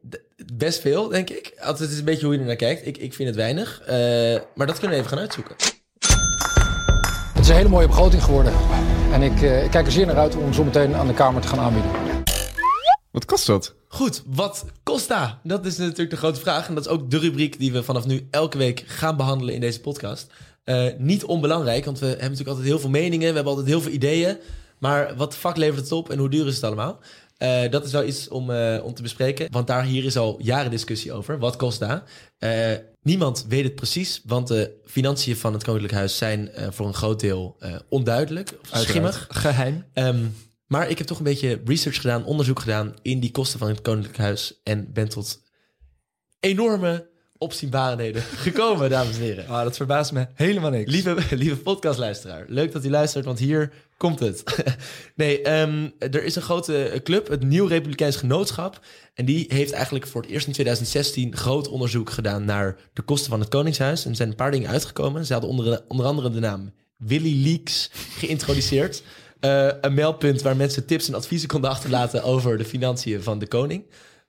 best 0.53 0.81
veel, 0.81 1.07
denk 1.07 1.29
ik. 1.29 1.53
Altijd 1.59 1.79
het 1.79 1.91
is 1.91 1.97
een 1.97 2.05
beetje 2.05 2.25
hoe 2.25 2.33
je 2.33 2.39
er 2.39 2.45
naar 2.45 2.55
kijkt. 2.55 2.87
Ik, 2.87 2.97
ik 2.97 3.13
vind 3.13 3.27
het 3.27 3.37
weinig. 3.37 3.81
Eh, 3.81 3.95
maar 4.55 4.67
dat 4.67 4.79
kunnen 4.79 4.97
we 4.97 5.03
even 5.03 5.09
gaan 5.09 5.19
uitzoeken. 5.19 5.55
Het 7.33 7.45
is 7.45 7.49
een 7.49 7.55
hele 7.55 7.69
mooie 7.69 7.87
begroting 7.87 8.23
geworden. 8.23 8.53
En 9.11 9.21
ik, 9.21 9.41
eh, 9.41 9.63
ik 9.63 9.71
kijk 9.71 9.85
er 9.85 9.91
zeer 9.91 10.05
naar 10.05 10.17
uit 10.17 10.35
om 10.35 10.43
hem 10.43 10.53
zo 10.53 10.63
meteen 10.63 10.95
aan 10.95 11.07
de 11.07 11.13
Kamer 11.13 11.41
te 11.41 11.47
gaan 11.47 11.59
aanbieden. 11.59 11.91
Wat 13.11 13.25
kost 13.25 13.47
dat? 13.47 13.75
Goed, 13.87 14.23
wat 14.25 14.65
kost 14.83 15.07
dat? 15.07 15.35
Dat 15.43 15.65
is 15.65 15.77
natuurlijk 15.77 16.09
de 16.09 16.17
grote 16.17 16.39
vraag. 16.39 16.67
En 16.67 16.75
dat 16.75 16.85
is 16.85 16.91
ook 16.91 17.11
de 17.11 17.19
rubriek 17.19 17.59
die 17.59 17.71
we 17.71 17.83
vanaf 17.83 18.05
nu 18.05 18.27
elke 18.31 18.57
week 18.57 18.83
gaan 18.87 19.17
behandelen 19.17 19.53
in 19.53 19.59
deze 19.59 19.81
podcast. 19.81 20.31
Eh, 20.67 20.87
niet 20.97 21.23
onbelangrijk, 21.23 21.85
want 21.85 21.99
we 21.99 22.05
hebben 22.05 22.23
natuurlijk 22.23 22.49
altijd 22.49 22.67
heel 22.67 22.79
veel 22.79 22.89
meningen. 22.89 23.27
We 23.27 23.35
hebben 23.35 23.53
altijd 23.53 23.67
heel 23.67 23.81
veel 23.81 23.91
ideeën. 23.91 24.37
Maar 24.77 25.15
wat 25.15 25.35
vak 25.35 25.57
levert 25.57 25.81
het 25.81 25.91
op 25.91 26.09
en 26.09 26.17
hoe 26.17 26.29
duur 26.29 26.47
is 26.47 26.55
het 26.55 26.63
allemaal? 26.63 26.99
Eh, 27.37 27.69
dat 27.69 27.85
is 27.85 27.91
wel 27.91 28.03
iets 28.03 28.27
om, 28.27 28.51
eh, 28.51 28.83
om 28.83 28.93
te 28.93 29.01
bespreken. 29.01 29.47
Want 29.51 29.67
daar 29.67 29.83
hier 29.83 30.05
is 30.05 30.17
al 30.17 30.39
jaren 30.41 30.71
discussie 30.71 31.13
over. 31.13 31.39
Wat 31.39 31.55
kost 31.55 31.79
dat? 31.79 32.03
Niemand 33.01 33.45
weet 33.49 33.63
het 33.63 33.75
precies. 33.75 34.21
Want 34.25 34.47
de 34.47 34.71
financiën 34.85 35.35
van 35.35 35.53
het 35.53 35.63
Koninklijk 35.63 35.93
Huis 35.93 36.17
zijn 36.17 36.51
voor 36.69 36.87
een 36.87 36.93
groot 36.93 37.19
deel 37.19 37.57
onduidelijk. 37.89 38.57
Schimmig. 38.71 39.27
Geheim. 39.29 39.85
Ehm, 39.93 40.25
maar 40.65 40.89
ik 40.89 40.97
heb 40.97 41.07
toch 41.07 41.17
een 41.17 41.23
beetje 41.23 41.61
research 41.65 42.01
gedaan, 42.01 42.25
onderzoek 42.25 42.59
gedaan 42.59 42.93
in 43.01 43.19
die 43.19 43.31
kosten 43.31 43.59
van 43.59 43.67
het 43.67 43.81
Koninklijk 43.81 44.17
Huis. 44.17 44.59
En 44.63 44.93
ben 44.93 45.09
tot 45.09 45.41
enorme 46.39 47.15
opzienbaarheden 47.37 48.21
gekomen, 48.47 48.89
dames 48.89 49.15
en 49.15 49.21
heren. 49.21 49.47
Ah, 49.47 49.63
dat 49.63 49.75
verbaast 49.75 50.11
me 50.11 50.27
helemaal 50.33 50.69
niks. 50.69 50.91
Lieve, 50.91 51.15
lieve 51.35 51.57
podcastluisteraar, 51.57 52.45
leuk 52.47 52.71
dat 52.71 52.85
u 52.85 52.89
luistert, 52.89 53.25
want 53.25 53.39
hier 53.39 53.71
komt 53.97 54.19
het. 54.19 54.43
nee, 55.15 55.41
ehm, 55.41 55.89
er 55.99 56.23
is 56.23 56.35
een 56.35 56.41
grote 56.41 56.99
club, 57.03 57.27
het 57.27 57.43
Nieuw 57.43 57.65
Republikeins 57.65 58.15
Genootschap. 58.15 58.79
En 59.13 59.25
die 59.25 59.45
heeft 59.47 59.71
eigenlijk 59.71 60.07
voor 60.07 60.21
het 60.21 60.31
eerst 60.31 60.47
in 60.47 60.53
2016 60.53 61.35
groot 61.35 61.67
onderzoek 61.67 62.09
gedaan 62.09 62.45
naar 62.45 62.75
de 62.93 63.01
kosten 63.01 63.29
van 63.29 63.39
het 63.39 63.49
Koningshuis. 63.49 64.03
En 64.03 64.09
er 64.09 64.15
zijn 64.15 64.29
een 64.29 64.35
paar 64.35 64.51
dingen 64.51 64.69
uitgekomen. 64.69 65.25
Ze 65.25 65.33
hadden 65.33 65.51
onder, 65.51 65.81
onder 65.87 66.05
andere 66.05 66.29
de 66.29 66.39
naam 66.39 66.73
Willy 66.97 67.43
Leaks 67.43 67.89
geïntroduceerd. 67.93 69.03
Eh, 69.39 69.67
een 69.81 69.93
meldpunt 69.93 70.41
waar 70.41 70.55
mensen 70.55 70.85
tips 70.85 71.07
en 71.07 71.13
adviezen 71.13 71.47
konden 71.47 71.69
achterlaten 71.69 72.23
over 72.23 72.57
de 72.57 72.65
financiën 72.65 73.23
van 73.23 73.39
de 73.39 73.47
koning. 73.47 73.83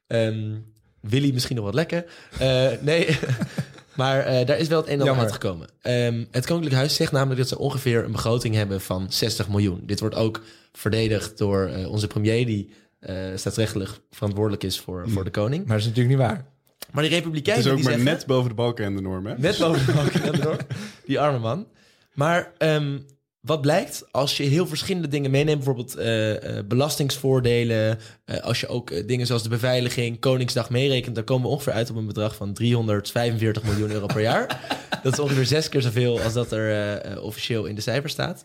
Ehm, 0.07 0.57
Willy 1.01 1.33
misschien 1.33 1.57
nog 1.57 1.65
wat 1.65 1.75
lekker. 1.75 2.05
Eh, 2.39 2.69
nee, 2.81 3.19
maar 3.97 4.21
eh, 4.21 4.47
daar 4.47 4.59
is 4.59 4.69
wel 4.69 4.81
het 4.81 4.89
een 4.89 5.01
en 5.01 5.09
ander 5.09 5.23
uitgekomen. 5.23 5.69
Ehm, 5.83 6.25
het 6.31 6.47
Koninklijk 6.47 6.77
Huis 6.77 6.95
zegt 6.95 7.13
namelijk 7.13 7.39
dat 7.41 7.49
ze 7.49 7.59
ongeveer 7.59 8.05
een 8.05 8.13
begroting 8.13 8.55
hebben 8.55 8.81
van 8.81 9.07
60 9.13 9.49
miljoen. 9.49 9.81
Dit 9.87 10.01
wordt 10.01 10.15
ook 10.15 10.43
verdedigd 10.73 11.39
door 11.39 11.67
eh, 11.67 11.91
onze 11.91 12.07
premier, 12.07 12.47
die 12.47 12.71
eh 12.99 13.17
staatsrechtelijk 13.35 13.91
verantwoordelijk 14.11 14.65
is 14.65 14.81
voor, 14.81 15.09
voor 15.09 15.25
de 15.25 15.31
koning. 15.31 15.67
Maar 15.67 15.77
dat 15.77 15.87
is 15.87 15.87
natuurlijk 15.87 16.17
niet 16.19 16.27
waar. 16.27 16.45
Maar 16.91 17.03
die 17.03 17.13
Het 17.13 17.25
Republikeinen 17.25 17.65
is 17.65 17.71
ook 17.71 17.83
maar 17.83 17.93
zeggen, 17.93 18.05
net 18.05 18.27
boven 18.27 18.49
de 18.49 18.55
balken 18.55 18.85
en 18.85 18.97
de 18.97 19.03
norm, 19.03 19.27
hè? 19.27 19.39
Net 19.39 19.59
boven 19.59 19.87
de 19.87 19.93
balken 19.93 20.23
net 20.23 20.43
door. 20.43 20.57
Die 21.05 21.21
arme 21.21 21.39
man. 21.39 21.67
Maar 22.15 22.53
ehm, 22.59 22.99
wat 23.41 23.61
blijkt 23.61 24.05
als 24.11 24.37
je 24.37 24.43
heel 24.43 24.67
verschillende 24.67 25.09
dingen 25.09 25.31
meeneemt, 25.31 25.57
bijvoorbeeld 25.57 25.97
eh, 25.97 26.59
eh, 26.59 26.67
belastingsvoordelen, 26.67 27.99
eh, 28.25 28.41
als 28.41 28.61
je 28.61 28.69
ook 28.69 29.09
dingen 29.09 29.27
zoals 29.27 29.43
de 29.43 29.49
beveiliging, 29.49 30.21
Koningsdag 30.21 30.71
meerekent, 30.71 31.15
dan 31.15 31.25
komen 31.25 31.47
we 31.49 31.53
ongeveer 31.55 31.73
uit 31.73 31.91
op 31.91 31.97
een 31.97 32.07
bedrag 32.07 32.37
van 32.37 32.53
345 32.53 33.63
miljoen 33.63 33.91
euro 33.91 34.07
per 34.07 34.21
jaar. 34.21 34.47
Dat 35.03 35.13
is 35.13 35.19
ongeveer 35.19 35.47
zes 35.47 35.69
keer 35.69 35.83
zoveel 35.83 36.21
als 36.21 36.33
dat 36.33 36.53
er 36.53 37.23
officieel 37.23 37.65
in 37.65 37.75
de 37.75 37.81
cijfer 37.81 38.11
staat. 38.11 38.45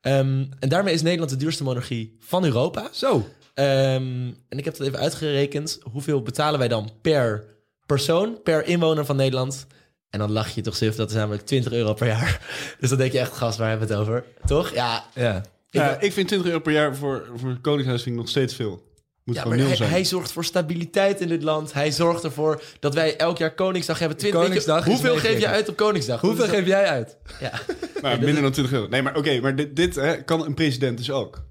Ehm, 0.00 0.44
en 0.58 0.68
daarmee 0.68 0.94
is 0.94 1.02
Nederland 1.02 1.30
de 1.30 1.36
duurste 1.36 1.62
monarchie 1.62 2.16
van 2.20 2.44
Europa. 2.44 2.88
Zo. 2.92 3.28
Ehm, 3.54 4.30
en 4.48 4.58
ik 4.58 4.64
heb 4.64 4.76
dat 4.76 4.86
even 4.86 4.98
uitgerekend. 4.98 5.78
Hoeveel 5.90 6.22
betalen 6.22 6.58
wij 6.58 6.68
dan 6.68 6.90
per 7.02 7.44
persoon, 7.86 8.42
per 8.42 8.66
inwoner 8.66 9.04
van 9.04 9.16
Nederland? 9.16 9.66
En 10.12 10.18
dan 10.18 10.32
lach 10.32 10.48
je 10.54 10.60
toch 10.60 10.76
suf, 10.76 10.94
dat 10.96 11.10
is 11.10 11.16
namelijk 11.16 11.46
20 11.46 11.72
euro 11.72 11.94
per 11.94 12.06
jaar. 12.06 12.40
Dus 12.80 12.88
dan 12.88 12.98
denk 12.98 13.12
je 13.12 13.18
echt, 13.18 13.32
gast, 13.32 13.58
waar 13.58 13.68
hebben 13.68 13.88
we 13.88 13.94
het 13.94 14.02
over? 14.02 14.24
Toch? 14.46 14.74
Ja. 14.74 15.04
Ja. 15.14 15.42
Ja, 15.70 16.00
ik 16.00 16.12
vind 16.12 16.26
20 16.28 16.48
euro 16.48 16.60
per 16.60 16.72
jaar 16.72 16.96
voor, 16.96 17.26
voor 17.36 17.48
het 17.48 17.60
Koningshuis 17.60 18.02
vind 18.02 18.14
ik 18.14 18.20
nog 18.20 18.30
steeds 18.30 18.54
veel. 18.54 18.90
Moet 19.24 19.34
Ja, 19.34 19.42
gewoon 19.42 19.48
maar 19.48 19.66
nul 19.66 19.66
hij, 19.66 19.76
zijn. 19.76 19.90
hij 19.90 20.04
zorgt 20.04 20.32
voor 20.32 20.44
stabiliteit 20.44 21.20
in 21.20 21.28
dit 21.28 21.42
land. 21.42 21.72
Hij 21.72 21.90
zorgt 21.90 22.24
ervoor 22.24 22.62
dat 22.80 22.94
wij 22.94 23.16
elk 23.16 23.38
jaar 23.38 23.54
Koningsdag 23.54 23.98
hebben. 23.98 24.18
20 24.18 24.40
Koningsdag 24.42 24.78
is 24.78 24.92
Hoeveel 24.92 25.12
geef 25.12 25.22
je 25.22 25.28
meegerekend. 25.28 25.54
uit 25.56 25.68
op 25.68 25.76
Koningsdag? 25.76 26.20
Hoeveel 26.20 26.46
geef 26.48 26.66
jij 26.66 26.84
uit? 26.86 27.16
Ja, 27.40 27.52
Nou, 28.02 28.18
minder 28.20 28.42
dan 28.42 28.52
20 28.52 28.72
euro. 28.74 28.88
Nee, 28.88 29.02
maar 29.02 29.16
oké, 29.16 29.40
maar 29.40 29.56
dit, 29.56 29.76
dit 29.76 29.94
hè, 29.94 30.22
kan 30.22 30.44
een 30.44 30.54
president 30.54 30.98
dus 30.98 31.10
ook. 31.10 31.42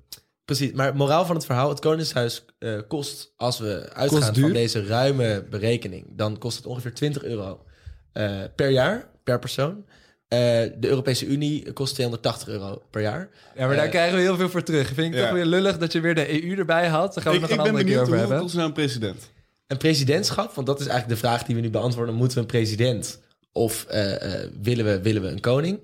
precies. 0.45 0.71
Maar 0.71 0.95
moraal 0.95 1.25
van 1.25 1.35
het 1.35 1.45
verhaal, 1.45 1.69
het 1.69 1.79
Koningshuis 1.79 2.45
eh, 2.59 2.79
kost, 2.87 3.33
als 3.35 3.59
we 3.59 3.89
uitgaan 3.93 4.35
van 4.35 4.51
deze 4.53 4.85
ruime 4.85 5.45
berekening, 5.49 6.05
dan 6.09 6.37
kost 6.37 6.57
het 6.57 6.65
ongeveer 6.65 6.93
20 6.93 7.23
euro 7.23 7.63
eh, 8.13 8.41
per 8.55 8.69
jaar, 8.69 9.09
per 9.23 9.39
persoon. 9.39 9.85
Eh, 10.27 10.37
de 10.77 10.87
Europese 10.87 11.25
Unie 11.25 11.73
kost 11.73 11.93
280 11.93 12.47
euro 12.47 12.81
per 12.89 13.01
jaar. 13.01 13.29
Ja, 13.55 13.67
maar 13.67 13.75
daar 13.75 13.85
Eh, 13.85 13.91
krijgen 13.91 14.15
we 14.15 14.21
heel 14.21 14.35
veel 14.35 14.49
voor 14.49 14.63
terug. 14.63 14.87
Vind 14.87 15.13
ik 15.13 15.19
ja. 15.19 15.25
toch 15.25 15.33
weer 15.33 15.45
lullig 15.45 15.77
dat 15.77 15.91
je 15.91 15.99
weer 15.99 16.15
de 16.15 16.43
EU 16.43 16.55
erbij 16.55 16.87
had. 16.87 17.13
Daar 17.13 17.23
gaan 17.23 17.31
we 17.33 17.37
Ik, 17.37 17.41
nog 17.41 17.51
ik 17.51 17.57
een 17.57 17.63
ben 17.63 17.73
andere 17.73 17.83
keer 17.83 17.93
benieuwd 17.93 18.01
over 18.01 18.17
hebben. 18.17 18.39
kost 18.39 18.55
nou 18.55 18.67
een 18.67 18.73
president? 18.73 19.31
Een 19.67 19.77
presidentschap, 19.77 20.53
want 20.53 20.67
dat 20.67 20.79
is 20.79 20.87
eigenlijk 20.87 21.21
de 21.21 21.27
vraag 21.27 21.43
die 21.43 21.55
we 21.55 21.61
nu 21.61 21.69
beantwoorden. 21.69 22.15
Moeten 22.15 22.37
we 22.37 22.43
een 22.43 22.49
president 22.49 23.19
of 23.51 23.85
eh, 23.89 24.43
eh, 24.43 24.49
willen, 24.61 24.85
we, 24.85 25.01
willen 25.01 25.21
we 25.21 25.27
een 25.27 25.39
koning? 25.39 25.79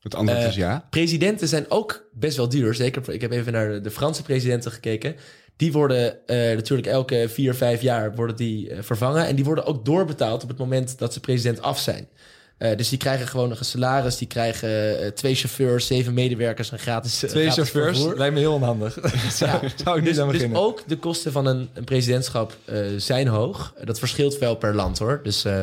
Het 0.00 0.14
antwoord 0.14 0.40
Eh, 0.40 0.46
is 0.48 0.54
ja. 0.54 0.86
Presidenten 0.90 1.48
zijn 1.48 1.64
ook 1.68 2.08
best 2.12 2.36
wel 2.36 2.48
duur. 2.48 2.74
Zeker, 2.74 3.12
ik 3.12 3.20
heb 3.20 3.32
even 3.32 3.52
naar 3.52 3.72
de, 3.72 3.80
de 3.80 3.90
Franse 3.90 4.22
presidenten 4.22 4.72
gekeken. 4.72 5.16
Die 5.56 5.72
worden 5.72 6.26
eh, 6.26 6.36
natuurlijk 6.56 6.88
elke 6.88 7.26
vier, 7.28 7.54
vijf 7.54 7.82
jaar 7.82 8.14
worden 8.14 8.36
die, 8.36 8.70
eh, 8.70 8.82
vervangen. 8.82 9.26
En 9.26 9.36
die 9.36 9.44
worden 9.44 9.64
ook 9.64 9.84
doorbetaald 9.84 10.42
op 10.42 10.48
het 10.48 10.58
moment 10.58 10.98
dat 10.98 11.12
ze 11.12 11.20
president 11.20 11.62
af 11.62 11.78
zijn. 11.78 12.08
Dus 12.76 12.88
die 12.88 12.98
krijgen 12.98 13.26
gewoon 13.26 13.48
nog 13.48 13.58
een 13.58 13.64
salaris. 13.64 14.16
Die 14.16 14.28
krijgen 14.28 15.14
twee 15.14 15.34
chauffeurs, 15.34 15.86
zeven 15.86 16.14
medewerkers 16.14 16.70
en 16.70 16.78
gratis 16.78 17.18
Twee 17.18 17.28
gratis 17.28 17.54
chauffeurs, 17.54 17.98
vervoer. 17.98 18.18
lijkt 18.18 18.34
me 18.34 18.40
heel 18.40 18.52
onhandig. 18.52 18.94
Ja. 19.38 19.60
zou 19.84 19.98
ik 19.98 20.04
niet 20.04 20.14
Dus, 20.14 20.18
aan 20.18 20.28
dus 20.32 20.52
ook 20.52 20.82
de 20.86 20.96
kosten 20.98 21.32
van 21.32 21.46
een, 21.46 21.68
een 21.74 21.84
presidentschap 21.84 22.56
zijn 22.96 23.26
hoog. 23.26 23.74
Dat 23.84 23.98
verschilt 23.98 24.38
wel 24.38 24.54
per 24.56 24.74
land 24.74 24.98
hoor. 24.98 25.20
Dus 25.22 25.44
ehm, 25.44 25.54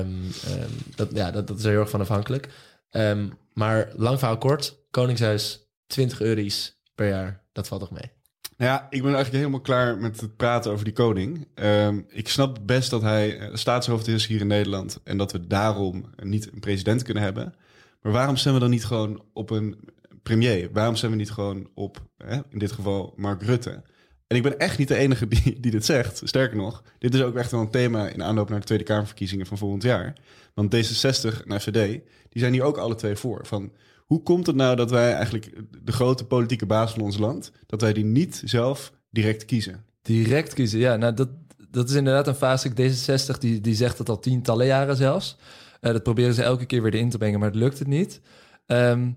ehm, 0.46 0.70
dat, 0.96 1.08
ja, 1.14 1.32
dat, 1.32 1.48
dat 1.48 1.58
is 1.58 1.64
er 1.64 1.70
heel 1.72 1.80
erg 1.80 1.90
van 1.90 2.02
afhankelijk. 2.02 2.48
Ehm, 2.94 3.30
maar 3.54 3.92
lang 3.96 4.20
verhaal 4.20 4.38
kort. 4.38 4.78
Koningshuis 4.92 5.68
20 5.88 6.22
euro's 6.22 6.82
per 6.96 7.08
jaar. 7.08 7.44
Dat 7.52 7.68
valt 7.68 7.82
toch 7.82 7.92
mee. 7.92 8.12
Nou 8.58 8.72
Ja, 8.72 8.88
ik 8.90 9.02
ben 9.02 9.14
eigenlijk 9.14 9.36
helemaal 9.36 9.62
klaar 9.62 9.98
met 9.98 10.22
het 10.22 10.36
praten 10.36 10.72
over 10.72 10.86
die 10.86 10.94
koning. 10.94 11.48
Ehm, 11.56 12.02
ik 12.08 12.30
snap 12.30 12.60
best 12.62 12.90
dat 12.90 13.02
hij 13.02 13.38
eh, 13.38 13.50
staatshoofd 13.54 14.08
is 14.08 14.26
hier 14.28 14.40
in 14.40 14.48
Nederland 14.48 15.00
en 15.04 15.18
dat 15.18 15.32
we 15.32 15.48
daarom 15.48 16.06
niet 16.24 16.52
een 16.54 16.60
president 16.60 17.04
kunnen 17.04 17.24
hebben. 17.24 17.56
Maar 18.02 18.12
waarom 18.12 18.36
stemmen 18.36 18.62
we 18.62 18.68
dan 18.68 18.76
niet 18.76 18.86
gewoon 18.86 19.24
op 19.34 19.50
een 19.50 19.80
premier? 20.24 20.70
Waarom 20.72 20.96
stemmen 20.96 21.18
we 21.18 21.24
niet 21.24 21.34
gewoon 21.34 21.70
op, 21.74 22.08
hè, 22.18 22.36
in 22.50 22.60
dit 22.60 22.72
geval, 22.72 23.14
Mark 23.16 23.42
Rutte? 23.42 23.84
En 24.28 24.38
ik 24.38 24.44
ben 24.44 24.60
echt 24.60 24.78
niet 24.78 24.88
de 24.88 24.96
enige 24.96 25.28
die, 25.28 25.60
die 25.60 25.72
dit 25.72 25.86
zegt. 25.86 26.22
Sterker 26.24 26.58
nog, 26.58 26.84
dit 27.00 27.14
is 27.14 27.22
ook 27.22 27.36
echt 27.36 27.52
wel 27.52 27.62
een 27.62 27.72
thema 27.72 28.08
in 28.08 28.24
aanloop 28.24 28.50
naar 28.50 28.60
de 28.60 28.66
Tweede 28.66 28.84
Kamerverkiezingen 28.84 29.46
van 29.46 29.58
volgend 29.58 29.84
jaar. 29.84 30.14
Want 30.54 30.76
D66 30.76 31.46
en 31.48 31.62
FVD, 31.62 32.02
die 32.30 32.42
zijn 32.42 32.54
hier 32.54 32.64
ook 32.64 32.78
alle 32.78 32.96
twee 32.96 33.16
voor. 33.16 33.46
Van 33.46 33.72
Hoe 34.06 34.24
komt 34.24 34.48
het 34.48 34.56
nou 34.56 34.76
dat 34.76 34.92
wij 34.92 35.14
eigenlijk 35.14 35.52
de 35.84 35.92
grote 35.92 36.26
politieke 36.26 36.66
baas 36.66 36.92
van 36.92 37.02
ons 37.02 37.18
land, 37.18 37.52
dat 37.66 37.82
wij 37.82 37.94
die 37.94 38.06
niet 38.06 38.42
zelf 38.46 38.92
direct 39.10 39.46
kiezen? 39.46 39.86
Direct 40.02 40.54
kiezen, 40.54 40.80
ja. 40.80 40.96
Nou, 40.96 41.14
dat, 41.14 41.30
dat 41.70 41.90
is 41.90 41.96
inderdaad 41.96 42.28
een 42.28 42.36
fase. 42.36 42.70
D66 42.70 43.38
die, 43.40 43.62
die 43.62 43.76
zegt 43.76 43.98
dat 43.98 44.10
al 44.10 44.20
tientallen 44.20 44.66
jaren 44.66 44.96
zelfs. 44.96 45.38
Eh, 45.80 45.92
dat 45.92 46.04
proberen 46.04 46.34
ze 46.34 46.44
elke 46.44 46.66
keer 46.66 46.82
weer 46.82 46.94
erin 46.94 47.10
te 47.10 47.18
brengen, 47.18 47.40
maar 47.40 47.50
het 47.50 47.58
lukt 47.58 47.80
het 47.80 47.88
niet. 47.88 48.22
Ehm, 48.66 49.12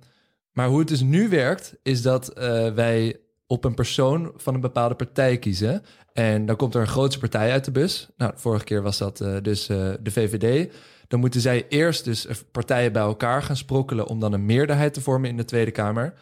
maar 0.52 0.68
hoe 0.68 0.78
het 0.78 0.88
dus 0.88 1.00
nu 1.00 1.28
werkt, 1.28 1.76
is 1.82 2.02
dat 2.02 2.28
eh, 2.28 2.72
wij 2.74 3.20
op 3.46 3.64
een 3.64 3.74
persoon 3.74 4.32
van 4.36 4.54
een 4.54 4.60
bepaalde 4.60 4.94
partij 4.94 5.38
kiezen. 5.38 5.82
En 6.12 6.46
dan 6.46 6.56
komt 6.56 6.74
er 6.74 6.80
een 6.80 6.86
grootste 6.86 7.20
partij 7.20 7.52
uit 7.52 7.64
de 7.64 7.70
bus. 7.70 8.08
Nou, 8.16 8.32
vorige 8.36 8.64
keer 8.64 8.82
was 8.82 8.98
dat 8.98 9.20
eh, 9.20 9.36
dus 9.42 9.68
eh, 9.68 9.90
de 10.00 10.10
VVD. 10.10 10.72
Dan 11.08 11.20
moeten 11.20 11.40
zij 11.40 11.66
eerst 11.68 12.04
dus 12.04 12.26
partijen 12.50 12.92
bij 12.92 13.02
elkaar 13.02 13.42
gaan 13.42 13.56
sprokkelen 13.56 14.06
om 14.06 14.20
dan 14.20 14.32
een 14.32 14.46
meerderheid 14.46 14.94
te 14.94 15.00
vormen 15.00 15.30
in 15.30 15.36
de 15.36 15.44
Tweede 15.44 15.70
Kamer. 15.70 16.14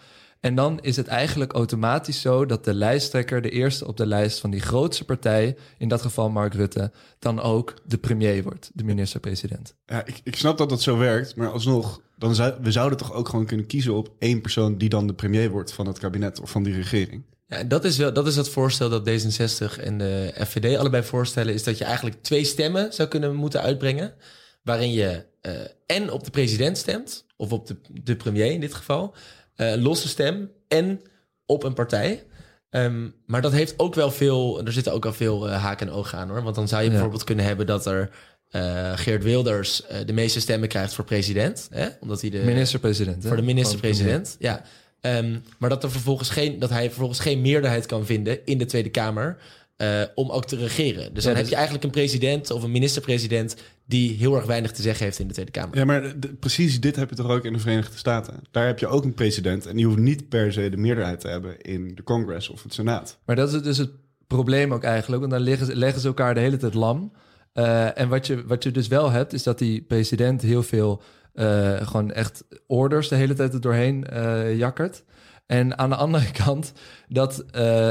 En 0.45 0.55
dan 0.55 0.79
is 0.81 0.97
het 0.97 1.07
eigenlijk 1.07 1.53
automatisch 1.53 2.21
zo 2.21 2.47
dat 2.47 2.65
de 2.65 2.75
lijsttrekker, 2.75 3.43
de 3.43 3.51
eerste 3.51 3.87
op 3.87 3.97
de 3.97 4.07
lijst 4.07 4.41
van 4.41 4.51
die 4.51 4.61
grootste 4.61 5.05
partij, 5.05 5.57
in 5.79 5.89
dat 5.89 6.03
geval 6.03 6.31
Mark 6.31 6.55
Rutte, 6.55 6.93
dan 7.19 7.41
ook 7.41 7.75
de 7.85 7.99
premier 7.99 8.43
wordt, 8.43 8.71
de 8.75 8.85
minister-president. 8.85 9.75
Ja, 9.87 10.07
ik, 10.07 10.21
ik 10.25 10.37
snap 10.37 10.59
dat 10.59 10.69
dat 10.69 10.83
zo 10.83 10.99
werkt, 10.99 11.37
maar 11.37 11.51
alsnog, 11.51 12.01
dan 12.17 12.35
zou, 12.35 12.55
we 12.61 12.73
zouden 12.73 12.99
toch 12.99 13.13
ook 13.13 13.29
gewoon 13.29 13.47
kunnen 13.47 13.67
kiezen 13.67 13.95
op 13.95 14.11
één 14.19 14.41
persoon 14.41 14.79
die 14.79 14.89
dan 14.89 15.07
de 15.07 15.15
premier 15.15 15.51
wordt 15.51 15.73
van 15.73 15.87
het 15.87 15.99
kabinet 15.99 16.41
of 16.41 16.51
van 16.51 16.63
die 16.63 16.75
regering. 16.75 17.23
Ja, 17.47 17.57
en 17.57 17.69
dat 17.69 17.85
is, 17.85 17.97
wel, 17.97 18.13
dat 18.13 18.27
is 18.27 18.37
het 18.37 18.49
voorstel 18.49 18.89
dat 18.89 19.09
D66 19.11 19.81
en 19.81 19.99
de 19.99 20.35
FVD 20.47 20.79
allebei 20.79 21.03
voorstellen, 21.03 21.55
is 21.55 21.63
dat 21.65 21.79
je 21.79 21.85
eigenlijk 21.85 22.23
twee 22.23 22.45
stemmen 22.45 22.93
zou 22.93 23.09
kunnen 23.09 23.35
moeten 23.35 23.61
uitbrengen, 23.61 24.15
waarin 24.63 24.93
je 24.93 25.25
eh, 25.41 25.53
en 25.87 26.11
op 26.11 26.25
de 26.25 26.31
president 26.31 26.79
stemt, 26.79 27.27
of 27.37 27.53
op 27.53 27.67
de, 27.67 27.77
de 28.03 28.17
premier 28.17 28.53
in 28.53 28.61
dit 28.61 28.75
geval, 28.75 29.15
eh, 29.55 29.75
losse 29.77 30.09
stem, 30.09 30.51
en 30.69 31.01
op 31.47 31.63
een 31.65 31.75
partij. 31.75 32.25
Ehm, 32.71 33.09
maar 33.27 33.43
dat 33.43 33.53
heeft 33.53 33.75
ook 33.77 33.95
wel 33.95 34.11
veel, 34.11 34.65
er 34.65 34.73
zitten 34.73 34.93
ook 34.93 35.03
wel 35.03 35.13
veel 35.13 35.49
eh, 35.49 35.63
haken 35.63 35.87
en 35.87 35.93
ogen 35.93 36.19
aan 36.19 36.29
hoor. 36.29 36.43
Want 36.43 36.55
dan 36.55 36.69
zou 36.69 36.81
je 36.81 36.87
Ja. 36.87 36.93
bijvoorbeeld 36.93 37.25
kunnen 37.25 37.45
hebben 37.45 37.67
dat 37.67 37.87
er 37.87 38.11
eh, 38.55 38.93
Geert 38.99 39.23
Wilders 39.23 39.87
eh, 39.87 39.99
de 40.07 40.13
meeste 40.13 40.41
stemmen 40.41 40.69
krijgt 40.69 40.95
voor 40.95 41.05
president. 41.05 41.69
Hè? 41.71 41.89
Omdat 42.01 42.21
hij 42.21 42.31
de 42.31 42.39
Minister-president. 42.39 43.23
hè? 43.23 43.29
voor 43.29 43.37
de 43.37 43.43
minister-president. 43.43 44.37
Ja. 44.39 44.63
Ehm, 45.01 45.37
maar 45.59 45.69
dat, 45.71 45.83
er 45.83 45.91
vervolgens 45.91 46.31
geen, 46.31 46.59
dat 46.59 46.71
hij 46.71 46.87
vervolgens 46.87 47.19
geen 47.21 47.41
meerderheid 47.41 47.87
kan 47.87 48.07
vinden 48.07 48.39
in 48.45 48.59
de 48.59 48.65
Tweede 48.67 48.91
Kamer. 48.91 49.37
eh, 49.77 50.03
om 50.15 50.31
ook 50.31 50.45
te 50.47 50.57
regeren. 50.57 51.15
Dus 51.15 51.23
dan 51.25 51.33
heb 51.33 51.41
dus- 51.43 51.49
je 51.51 51.55
eigenlijk 51.55 51.85
een 51.85 51.91
president 51.91 52.51
of 52.51 52.63
een 52.63 52.71
minister-president. 52.71 53.57
die 53.87 54.17
heel 54.17 54.35
erg 54.37 54.45
weinig 54.45 54.71
te 54.73 54.83
zeggen 54.83 55.05
heeft 55.05 55.19
in 55.19 55.27
de 55.27 55.33
Tweede 55.33 55.51
Kamer. 55.51 55.77
Ja, 55.77 55.85
maar 55.85 56.21
de- 56.21 56.35
precies 56.35 56.81
dit 56.81 56.97
heb 56.97 57.11
je 57.11 57.17
toch 57.17 57.29
ook 57.31 57.45
in 57.45 57.53
de 57.53 57.59
Verenigde 57.59 57.99
Staten. 57.99 58.35
Daar 58.51 58.67
heb 58.67 58.79
je 58.79 58.87
ook 58.87 59.05
een 59.05 59.15
president 59.15 59.67
en 59.67 59.77
die 59.77 59.87
hoeft 59.87 59.99
niet 59.99 60.29
per 60.29 60.53
se 60.53 60.69
de 60.71 60.77
meerderheid 60.77 61.21
te 61.21 61.29
hebben 61.29 61.61
in 61.61 61.95
de 61.95 62.03
Congress 62.03 62.49
of 62.49 62.63
het 62.63 62.75
Senaat. 62.75 63.19
Maar 63.25 63.37
dat 63.37 63.53
is 63.53 63.63
dus 63.63 63.79
het 63.79 63.91
probleem 64.27 64.73
ook 64.73 64.83
eigenlijk. 64.85 65.21
Want 65.21 65.33
dan 65.33 65.43
leggen 65.43 65.67
ze, 65.67 65.77
leggen 65.77 66.01
ze 66.01 66.07
elkaar 66.07 66.35
de 66.35 66.41
hele 66.41 66.57
tijd 66.57 66.75
lam. 66.75 67.13
Eh, 67.55 67.99
en 67.99 68.09
wat 68.09 68.27
je, 68.27 68.47
wat 68.47 68.63
je 68.63 68.71
dus 68.71 68.89
wel 68.89 69.11
hebt, 69.11 69.33
is 69.33 69.43
dat 69.43 69.59
die 69.59 69.83
president 69.83 70.43
heel 70.43 70.63
veel 70.63 71.03
eh, 71.33 71.87
gewoon 71.87 72.13
echt 72.13 72.45
orders 72.67 73.09
de 73.09 73.15
hele 73.15 73.35
tijd 73.35 73.55
er 73.55 73.61
doorheen 73.61 74.07
eh, 74.07 74.57
jakkert. 74.57 75.05
En 75.47 75.79
aan 75.79 75.91
de 75.91 75.97
andere 75.97 76.31
kant 76.45 76.73
dat 77.09 77.45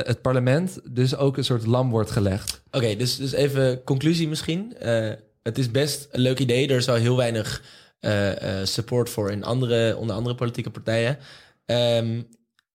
het 0.05 0.21
parlement 0.21 0.79
dus 0.91 1.15
ook 1.15 1.37
een 1.37 1.43
soort 1.43 1.65
lam 1.65 1.89
wordt 1.89 2.11
gelegd. 2.11 2.61
Oké, 2.71 2.95
dus, 2.95 3.15
dus 3.15 3.31
even 3.31 3.83
conclusie 3.83 4.27
misschien. 4.27 4.75
Het 5.43 5.57
is 5.57 5.71
best 5.71 6.07
een 6.11 6.21
leuk 6.21 6.39
idee. 6.39 6.67
Er 6.67 6.77
is 6.77 6.85
wel 6.85 6.95
heel 6.95 7.17
weinig 7.17 7.63
support 8.63 9.09
voor 9.09 9.31
in 9.31 9.43
andere, 9.43 9.97
onder 9.97 10.15
andere 10.15 10.35
politieke 10.35 10.69
partijen. 10.69 11.17
Ehm, 11.65 12.21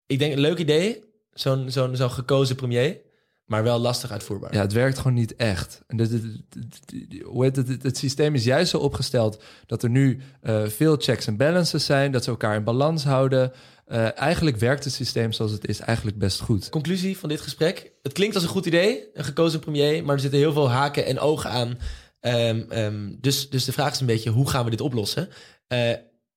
ik 0.05 0.19
denk 0.19 0.33
een 0.33 0.39
leuk 0.39 0.57
idee. 0.57 1.03
Zo'n 1.31 1.69
zo'n 1.69 1.95
zo'n 1.95 2.11
gekozen 2.11 2.55
premier. 2.55 3.01
Maar 3.45 3.63
wel 3.63 3.79
lastig 3.79 4.11
uitvoerbaar. 4.11 4.53
Ja, 4.53 4.61
het 4.61 4.73
werkt 4.73 4.97
gewoon 4.97 5.13
niet 5.13 5.35
echt. 5.35 5.81
En 5.87 5.97
het, 5.97 6.11
het, 6.11 6.23
het- 6.23 7.55
het, 7.55 7.67
het, 7.67 7.83
het 7.83 7.97
systeem 7.97 8.35
is 8.35 8.43
juist 8.43 8.69
zo 8.69 8.77
opgesteld 8.77 9.43
dat 9.65 9.83
er 9.83 9.89
nu 9.89 10.21
eh, 10.41 10.65
veel 10.65 10.95
checks 10.97 11.27
en 11.27 11.37
balances 11.37 11.85
zijn, 11.85 12.11
dat 12.11 12.23
ze 12.23 12.29
elkaar 12.29 12.55
in 12.55 12.63
balans 12.63 13.03
houden. 13.03 13.51
Eh, 13.85 14.19
eigenlijk 14.19 14.57
werkt 14.57 14.83
het 14.83 14.93
systeem 14.93 15.31
zoals 15.31 15.51
het 15.51 15.67
is 15.67 15.79
eigenlijk 15.79 16.17
best 16.17 16.39
goed. 16.39 16.69
Conclusie 16.69 17.17
van 17.17 17.29
dit 17.29 17.41
gesprek. 17.41 17.91
Het 18.01 18.13
klinkt 18.13 18.35
als 18.35 18.43
een 18.43 18.49
goed 18.49 18.65
idee, 18.65 19.03
een 19.13 19.23
gekozen 19.23 19.59
premier, 19.59 20.03
maar 20.03 20.15
er 20.15 20.21
zitten 20.21 20.39
heel 20.39 20.53
veel 20.53 20.69
haken 20.69 21.05
en 21.05 21.19
ogen 21.19 21.49
aan. 21.49 21.77
Ehm, 22.19 22.63
ehm, 22.69 23.13
dus, 23.19 23.49
dus 23.49 23.65
de 23.65 23.71
vraag 23.71 23.91
is 23.93 23.99
een 23.99 24.05
beetje, 24.05 24.29
hoe 24.29 24.49
gaan 24.49 24.63
we 24.63 24.69
dit 24.69 24.81
oplossen? 24.81 25.29
Eh, 25.67 25.91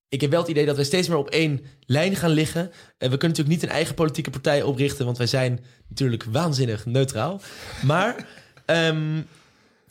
ik 0.08 0.20
heb 0.20 0.30
wel 0.30 0.40
het 0.40 0.48
idee 0.48 0.66
dat 0.66 0.76
wij 0.76 0.84
steeds 0.84 1.08
meer 1.08 1.16
op 1.16 1.30
één 1.30 1.60
lijn 1.86 2.16
gaan 2.16 2.30
liggen. 2.30 2.70
En 2.98 3.10
we 3.10 3.16
kunnen 3.16 3.28
natuurlijk 3.28 3.48
niet 3.48 3.62
een 3.62 3.76
eigen 3.76 3.94
politieke 3.94 4.30
partij 4.30 4.62
oprichten, 4.62 5.04
want 5.04 5.18
wij 5.18 5.26
zijn 5.26 5.64
natuurlijk 5.88 6.24
waanzinnig 6.24 6.86
neutraal. 6.86 7.40
Maar 7.84 8.16
ehm, 8.64 9.20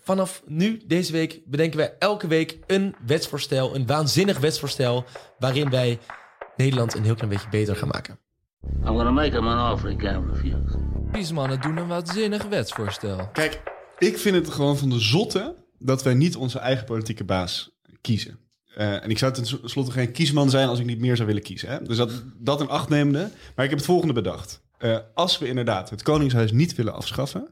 vanaf 0.04 0.42
nu, 0.46 0.82
deze 0.86 1.12
week, 1.12 1.40
bedenken 1.46 1.78
wij 1.78 1.96
elke 2.00 2.28
week 2.28 2.60
een 2.68 2.96
wetsvoorstel, 3.06 3.76
een 3.76 3.86
waanzinnig 3.86 4.40
wetsvoorstel, 4.40 5.06
waarin 5.40 5.70
wij 5.70 6.00
Nederland 6.56 6.96
een 6.96 7.04
heel 7.04 7.16
klein 7.16 7.30
beetje 7.30 7.50
beter 7.50 7.76
gaan 7.76 7.88
maken. 7.88 8.20
I'm 8.64 8.86
gonna 8.86 9.12
make 9.12 9.36
him 9.36 9.48
an 9.48 9.74
offer 9.74 9.90
he 9.90 9.96
can't 9.96 10.26
refuse. 10.34 10.58
Kiesmannen 11.12 11.62
doen 11.62 11.78
een 11.78 11.88
waanzinnig 11.88 12.44
wetsvoorstel. 12.44 13.30
Kijk, 13.32 13.62
ik 13.98 14.18
vind 14.18 14.36
het 14.36 14.50
gewoon 14.50 14.78
van 14.78 14.90
de 14.90 15.00
zotte 15.00 15.56
dat 15.80 16.04
wij 16.04 16.14
niet 16.14 16.36
onze 16.36 16.60
eigen 16.60 16.86
politieke 16.86 17.24
baas 17.24 17.78
kiezen. 18.02 18.47
Eh, 18.78 19.04
en 19.04 19.10
ik 19.10 19.18
zou 19.18 19.34
tenslotte 19.34 19.92
geen 19.92 20.12
kiesman 20.12 20.50
zijn 20.50 20.68
als 20.68 20.80
ik 20.80 20.86
niet 20.86 21.00
meer 21.00 21.16
zou 21.16 21.28
willen 21.28 21.44
kiezen. 21.44 21.70
Hè? 21.70 21.82
Dus 21.82 21.98
dat, 21.98 22.24
dat 22.38 22.62
in 22.62 22.70
acht 22.70 22.90
nemende. 22.90 23.30
Maar 23.56 23.66
ik 23.66 23.70
heb 23.70 23.80
het 23.80 23.88
volgende 23.88 24.14
bedacht. 24.14 24.62
Eh, 24.78 24.98
als 25.14 25.38
we 25.38 25.48
inderdaad 25.48 25.90
het 25.90 26.04
Koningshuis 26.04 26.52
niet 26.52 26.76
willen 26.76 26.94
afschaffen... 26.94 27.48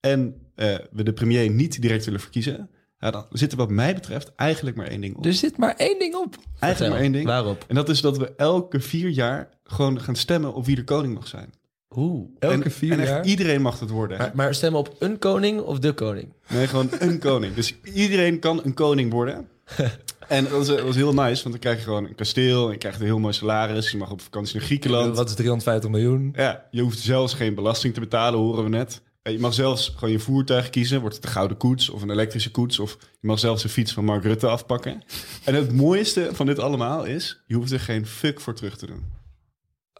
en 0.00 0.34
eh, 0.54 0.74
we 0.90 1.02
de 1.02 1.12
premier 1.12 1.50
niet 1.50 1.82
direct 1.82 2.04
willen 2.04 2.20
verkiezen... 2.20 2.70
Ja, 2.98 3.10
dan 3.10 3.26
zit 3.30 3.52
er 3.52 3.58
wat 3.58 3.70
mij 3.70 3.94
betreft 3.94 4.34
eigenlijk 4.34 4.76
maar 4.76 4.86
één 4.86 5.00
ding 5.00 5.16
op. 5.16 5.26
Er 5.26 5.34
zit 5.34 5.56
maar 5.56 5.74
één 5.76 5.98
ding 5.98 6.14
op. 6.14 6.34
Eigenlijk 6.34 6.60
Vertel, 6.60 6.88
maar 6.88 7.00
één 7.00 7.12
ding. 7.12 7.26
Waarop? 7.26 7.64
En 7.68 7.74
dat 7.74 7.88
is 7.88 8.00
dat 8.00 8.18
we 8.18 8.32
elke 8.36 8.80
vier 8.80 9.08
jaar 9.08 9.48
gewoon 9.64 10.00
gaan 10.00 10.16
stemmen 10.16 10.54
op 10.54 10.66
wie 10.66 10.76
de 10.76 10.84
koning 10.84 11.14
mag 11.14 11.26
zijn. 11.26 11.52
Oeh. 11.96 12.28
Elke 12.38 12.64
en, 12.64 12.70
vier 12.70 12.92
en 12.92 13.00
echt 13.00 13.08
jaar? 13.08 13.24
iedereen 13.24 13.62
mag 13.62 13.80
het 13.80 13.90
worden. 13.90 14.18
Maar, 14.18 14.30
maar 14.34 14.54
stemmen 14.54 14.80
op 14.80 14.96
een 14.98 15.18
koning 15.18 15.60
of 15.60 15.78
de 15.78 15.92
koning? 15.92 16.32
Nee, 16.48 16.66
gewoon 16.66 16.88
een 16.98 17.18
koning. 17.18 17.54
Dus 17.54 17.74
iedereen 17.94 18.38
kan 18.38 18.60
een 18.64 18.74
koning 18.74 19.12
worden. 19.12 19.48
En 20.28 20.44
dat 20.48 20.66
dat 20.66 20.84
is 20.84 20.94
heel 20.96 21.12
nice, 21.14 21.42
want 21.42 21.42
dan 21.42 21.58
krijg 21.58 21.76
je 21.78 21.82
gewoon 21.84 22.04
een 22.04 22.14
kasteel... 22.14 22.66
en 22.66 22.72
je 22.72 22.78
krijgt 22.78 23.00
een 23.00 23.04
heel 23.06 23.18
mooi 23.18 23.32
salaris. 23.34 23.90
Je 23.90 23.96
mag 23.96 24.10
op 24.10 24.20
vakantie 24.20 24.56
naar 24.56 24.64
Griekenland. 24.64 25.16
Wat 25.16 25.28
is 25.28 25.34
350 25.34 25.90
miljoen? 25.90 26.32
Ja, 26.36 26.66
je 26.70 26.80
hoeft 26.82 26.98
zelfs 26.98 27.34
geen 27.34 27.54
belasting 27.54 27.94
te 27.94 28.00
betalen, 28.00 28.38
horen 28.40 28.62
we 28.64 28.68
net. 28.70 29.02
Eh, 29.22 29.32
Je 29.32 29.38
mag 29.38 29.54
zelfs 29.54 29.88
gewoon 29.96 30.10
je 30.10 30.18
voertuig 30.18 30.70
kiezen. 30.70 31.00
Wordt 31.00 31.16
het 31.16 31.24
een 31.24 31.30
gouden 31.30 31.56
koets 31.56 31.88
of 31.90 32.02
een 32.02 32.10
elektrische 32.10 32.50
koets... 32.50 32.78
of 32.78 32.96
je 33.20 33.26
mag 33.26 33.38
zelfs 33.38 33.62
de 33.62 33.68
fiets 33.68 33.92
van 33.92 34.04
Mark 34.04 34.22
Rutte 34.24 34.46
afpakken. 34.46 35.02
En 35.44 35.54
het 35.54 35.72
mooiste 35.72 36.28
van 36.32 36.46
dit 36.46 36.58
allemaal 36.58 37.04
is... 37.04 37.42
je 37.46 37.54
hoeft 37.54 37.72
er 37.72 37.80
geen 37.80 38.06
fuck 38.06 38.40
voor 38.40 38.54
terug 38.54 38.76
te 38.76 38.86
doen. 38.86 39.04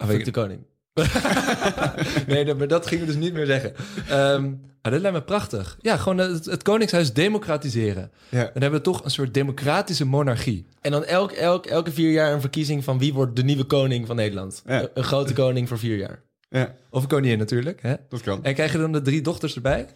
Fuck 0.07 0.19
ik- 0.19 0.25
de 0.25 0.31
koning. 0.31 0.61
nee, 2.27 2.45
dat- 2.45 2.59
maar 2.59 2.69
dat 2.69 2.87
gingen 2.87 3.07
we 3.07 3.13
dus 3.13 3.21
niet 3.21 3.33
meer 3.33 3.47
zeggen. 3.47 3.75
Ehm 4.09 4.53
ah, 4.83 4.93
dat 4.93 5.01
lijkt 5.01 5.17
me 5.17 5.23
prachtig. 5.23 5.77
Ja, 5.81 5.97
gewoon 5.97 6.19
het, 6.19 6.45
het 6.45 6.63
Koningshuis 6.63 7.13
democratiseren. 7.13 8.11
Ja. 8.29 8.43
Dan 8.53 8.63
hebben 8.63 8.73
we 8.81 8.81
toch 8.81 9.05
een 9.05 9.11
soort 9.11 9.35
democratische 9.35 10.07
monarchie. 10.07 10.67
En 10.81 10.91
dan 10.91 11.05
elk, 11.05 11.33
elk, 11.33 11.67
elke 11.67 11.93
vier 11.93 12.11
jaar 12.11 12.33
een 12.33 12.41
verkiezing 12.41 12.85
van 12.85 12.99
wie 12.99 13.13
wordt 13.15 13.37
de 13.37 13.45
nieuwe 13.45 13.65
koning 13.65 14.07
van 14.07 14.17
Nederland. 14.17 14.63
Ja. 14.67 14.81
Een, 14.81 14.89
een 14.95 15.05
grote 15.05 15.33
koning 15.33 15.69
voor 15.69 15.79
vier 15.79 15.97
jaar. 15.97 16.23
Ja, 16.49 16.75
Of 16.91 17.03
een 17.03 17.09
koningin 17.09 17.39
natuurlijk. 17.39 17.83
Hè? 17.83 17.95
dat 18.09 18.21
kan. 18.21 18.45
En 18.45 18.55
krijg 18.55 18.73
je 18.73 18.79
dan 18.79 18.93
de 18.93 19.03
drie 19.03 19.21
dochters 19.23 19.55
erbij? 19.55 19.87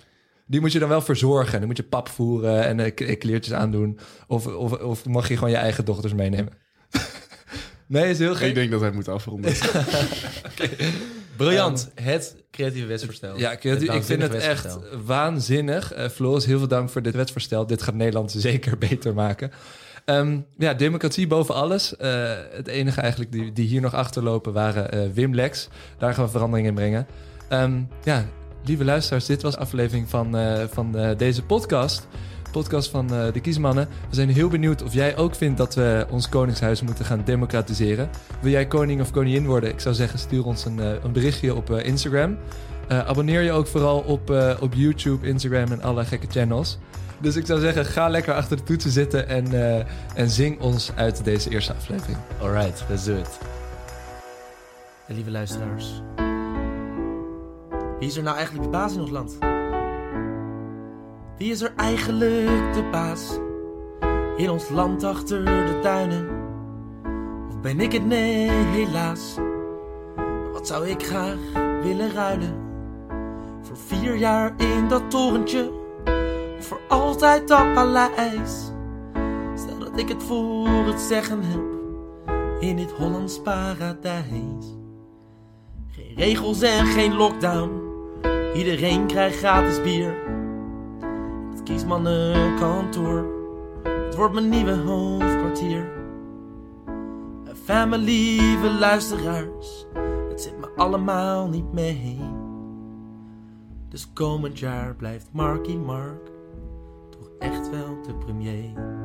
Die 0.46 0.60
moet 0.60 0.72
je 0.72 0.78
dan 0.78 0.88
wel 0.88 1.00
verzorgen. 1.00 1.58
Dan 1.58 1.66
moet 1.68 1.76
je 1.76 1.82
pap 1.82 2.08
voeren 2.08 2.64
en 2.64 2.80
eh, 2.80 3.18
kleertjes 3.18 3.54
aandoen. 3.54 3.98
Of, 4.26 4.46
of, 4.46 4.72
of 4.72 5.04
mag 5.06 5.28
je 5.28 5.34
gewoon 5.34 5.50
je 5.50 5.56
eigen 5.56 5.84
dochters 5.84 6.14
meenemen? 6.14 6.52
Nee, 7.86 8.10
is 8.10 8.18
heel 8.18 8.30
Ik 8.30 8.36
gek. 8.36 8.54
denk 8.54 8.70
dat 8.70 8.80
hij 8.80 8.90
moet 8.90 9.08
afronden. 9.08 9.52
Briljant. 11.36 11.90
het 11.94 12.36
creatieve 12.50 12.86
wetsvoorstel. 12.86 13.38
Ja, 13.38 13.56
creatief. 13.56 13.92
ik 13.92 14.02
vind 14.02 14.22
het 14.22 14.34
echt 14.34 14.78
waanzinnig. 15.04 15.92
Eh 15.92 16.08
Floris, 16.08 16.44
heel 16.46 16.58
veel 16.58 16.68
dank 16.68 16.90
voor 16.90 17.02
dit 17.02 17.14
wetsvoorstel. 17.14 17.66
Dit 17.66 17.82
gaat 17.82 17.94
Nederland 17.94 18.30
zeker 18.38 18.78
beter 18.78 19.14
maken. 19.14 19.50
Ehm, 20.04 20.38
ja, 20.58 20.74
democratie 20.74 21.26
boven 21.26 21.54
alles. 21.54 21.96
Eh, 21.96 22.32
het 22.50 22.66
enige 22.68 23.00
eigenlijk 23.00 23.32
die, 23.32 23.52
die 23.52 23.66
hier 23.66 23.80
nog 23.80 23.94
achterlopen 23.94 24.52
waren 24.52 24.92
eh, 24.92 25.00
Wim 25.14 25.34
Lex. 25.34 25.68
Daar 25.98 26.14
gaan 26.14 26.24
we 26.24 26.30
verandering 26.30 26.68
in 26.68 26.74
brengen. 26.74 27.06
Ehm, 27.48 27.80
ja, 28.02 28.24
lieve 28.64 28.84
luisteraars, 28.84 29.26
dit 29.26 29.42
was 29.42 29.54
de 29.54 29.60
aflevering 29.60 30.08
van, 30.08 30.36
eh, 30.36 30.64
van 30.70 30.98
eh, 30.98 31.16
deze 31.18 31.42
podcast. 31.42 32.06
Podcast 32.50 32.90
van 32.90 33.14
eh, 33.14 33.32
de 33.32 33.40
Kiesmannen. 33.40 33.88
We 34.08 34.14
zijn 34.14 34.28
heel 34.28 34.48
benieuwd 34.48 34.82
of 34.82 34.92
jij 34.92 35.16
ook 35.16 35.34
vindt 35.34 35.58
dat 35.58 35.74
we 35.74 36.06
ons 36.10 36.28
koningshuis 36.28 36.82
moeten 36.82 37.04
gaan 37.04 37.22
democratiseren. 37.24 38.10
Wil 38.40 38.50
jij 38.50 38.66
koning 38.66 39.00
of 39.00 39.10
koningin 39.10 39.46
worden? 39.46 39.70
Ik 39.70 39.80
zou 39.80 39.94
zeggen, 39.94 40.18
stuur 40.18 40.44
ons 40.44 40.64
een, 40.64 40.80
eh, 40.80 41.04
een 41.04 41.12
berichtje 41.12 41.54
op 41.54 41.70
eh, 41.70 41.86
Instagram. 41.86 42.38
Abonneer 42.88 43.42
je 43.42 43.52
ook 43.52 43.66
vooral 43.66 43.98
op, 43.98 44.30
op 44.60 44.74
YouTube, 44.74 45.26
Instagram 45.26 45.72
en 45.72 45.82
alle 45.82 46.04
gekke 46.04 46.26
channels. 46.30 46.78
Dus 47.20 47.36
ik 47.36 47.46
zou 47.46 47.60
zeggen, 47.60 47.84
ga 47.84 48.08
lekker 48.08 48.34
achter 48.34 48.56
de 48.56 48.62
toetsen 48.62 48.90
zitten 48.90 49.28
en, 49.28 49.52
en 50.14 50.30
zing 50.30 50.60
ons 50.60 50.92
uit 50.94 51.24
deze 51.24 51.50
eerste 51.50 51.74
aflevering. 51.74 52.18
Alright, 52.40 52.84
let's 52.88 53.04
do 53.04 53.16
it. 53.16 53.38
Lieve 55.06 55.30
luisteraars. 55.30 56.02
Wie 57.98 58.08
is 58.08 58.16
er 58.16 58.22
nou 58.22 58.36
eigenlijk 58.36 58.64
de 58.64 58.70
baas 58.70 58.94
in 58.94 59.00
ons 59.00 59.10
land? 59.10 59.55
Wie 61.38 61.50
is 61.50 61.60
er 61.60 61.72
eigenlijk 61.76 62.74
de 62.74 62.88
baas? 62.90 63.38
In 64.36 64.50
ons 64.50 64.68
land 64.68 65.04
achter 65.04 65.44
de 65.44 65.78
tuinen? 65.82 66.28
Of 67.48 67.60
ben 67.60 67.80
ik 67.80 67.92
het? 67.92 68.06
Nee, 68.06 68.50
helaas. 68.50 69.38
Wat 70.52 70.66
zou 70.66 70.88
ik 70.88 71.02
graag 71.02 71.38
willen 71.82 72.12
ruilen? 72.12 72.54
Voor 73.62 73.76
vier 73.76 74.16
jaar 74.16 74.54
in 74.56 74.88
dat 74.88 75.10
torentje? 75.10 75.70
Of 76.58 76.66
voor 76.66 76.80
altijd 76.88 77.48
dat 77.48 77.74
paleis? 77.74 78.72
Stel 79.54 79.78
dat 79.78 79.98
ik 79.98 80.08
het 80.08 80.22
voor 80.22 80.68
het 80.68 81.00
zeggen 81.00 81.42
heb 81.42 81.64
in 82.60 82.76
dit 82.76 82.90
Hollands 82.90 83.40
paradijs. 83.42 84.76
Geen 85.90 86.14
regels 86.16 86.62
en 86.62 86.86
geen 86.86 87.14
lockdown. 87.14 87.70
Iedereen 88.54 89.06
krijgt 89.06 89.38
gratis 89.38 89.82
bier. 89.82 90.25
Kiesmannenkantoor. 91.66 93.26
Het 93.82 94.14
wordt 94.14 94.34
mijn 94.34 94.48
nieuwe 94.48 94.72
hoofdkwartier. 94.72 95.92
En 97.44 97.56
family, 97.56 98.04
lieve 98.04 98.70
luisteraars. 98.70 99.86
Het 100.28 100.40
zit 100.40 100.58
me 100.58 100.68
allemaal 100.76 101.48
niet 101.48 101.72
mee. 101.72 102.20
Dus 103.88 104.12
komend 104.12 104.58
jaar 104.58 104.94
blijft 104.94 105.28
Marky 105.32 105.76
Mark 105.76 106.30
toch 107.10 107.30
echt 107.38 107.70
wel 107.70 108.02
de 108.06 108.14
premier. 108.14 108.95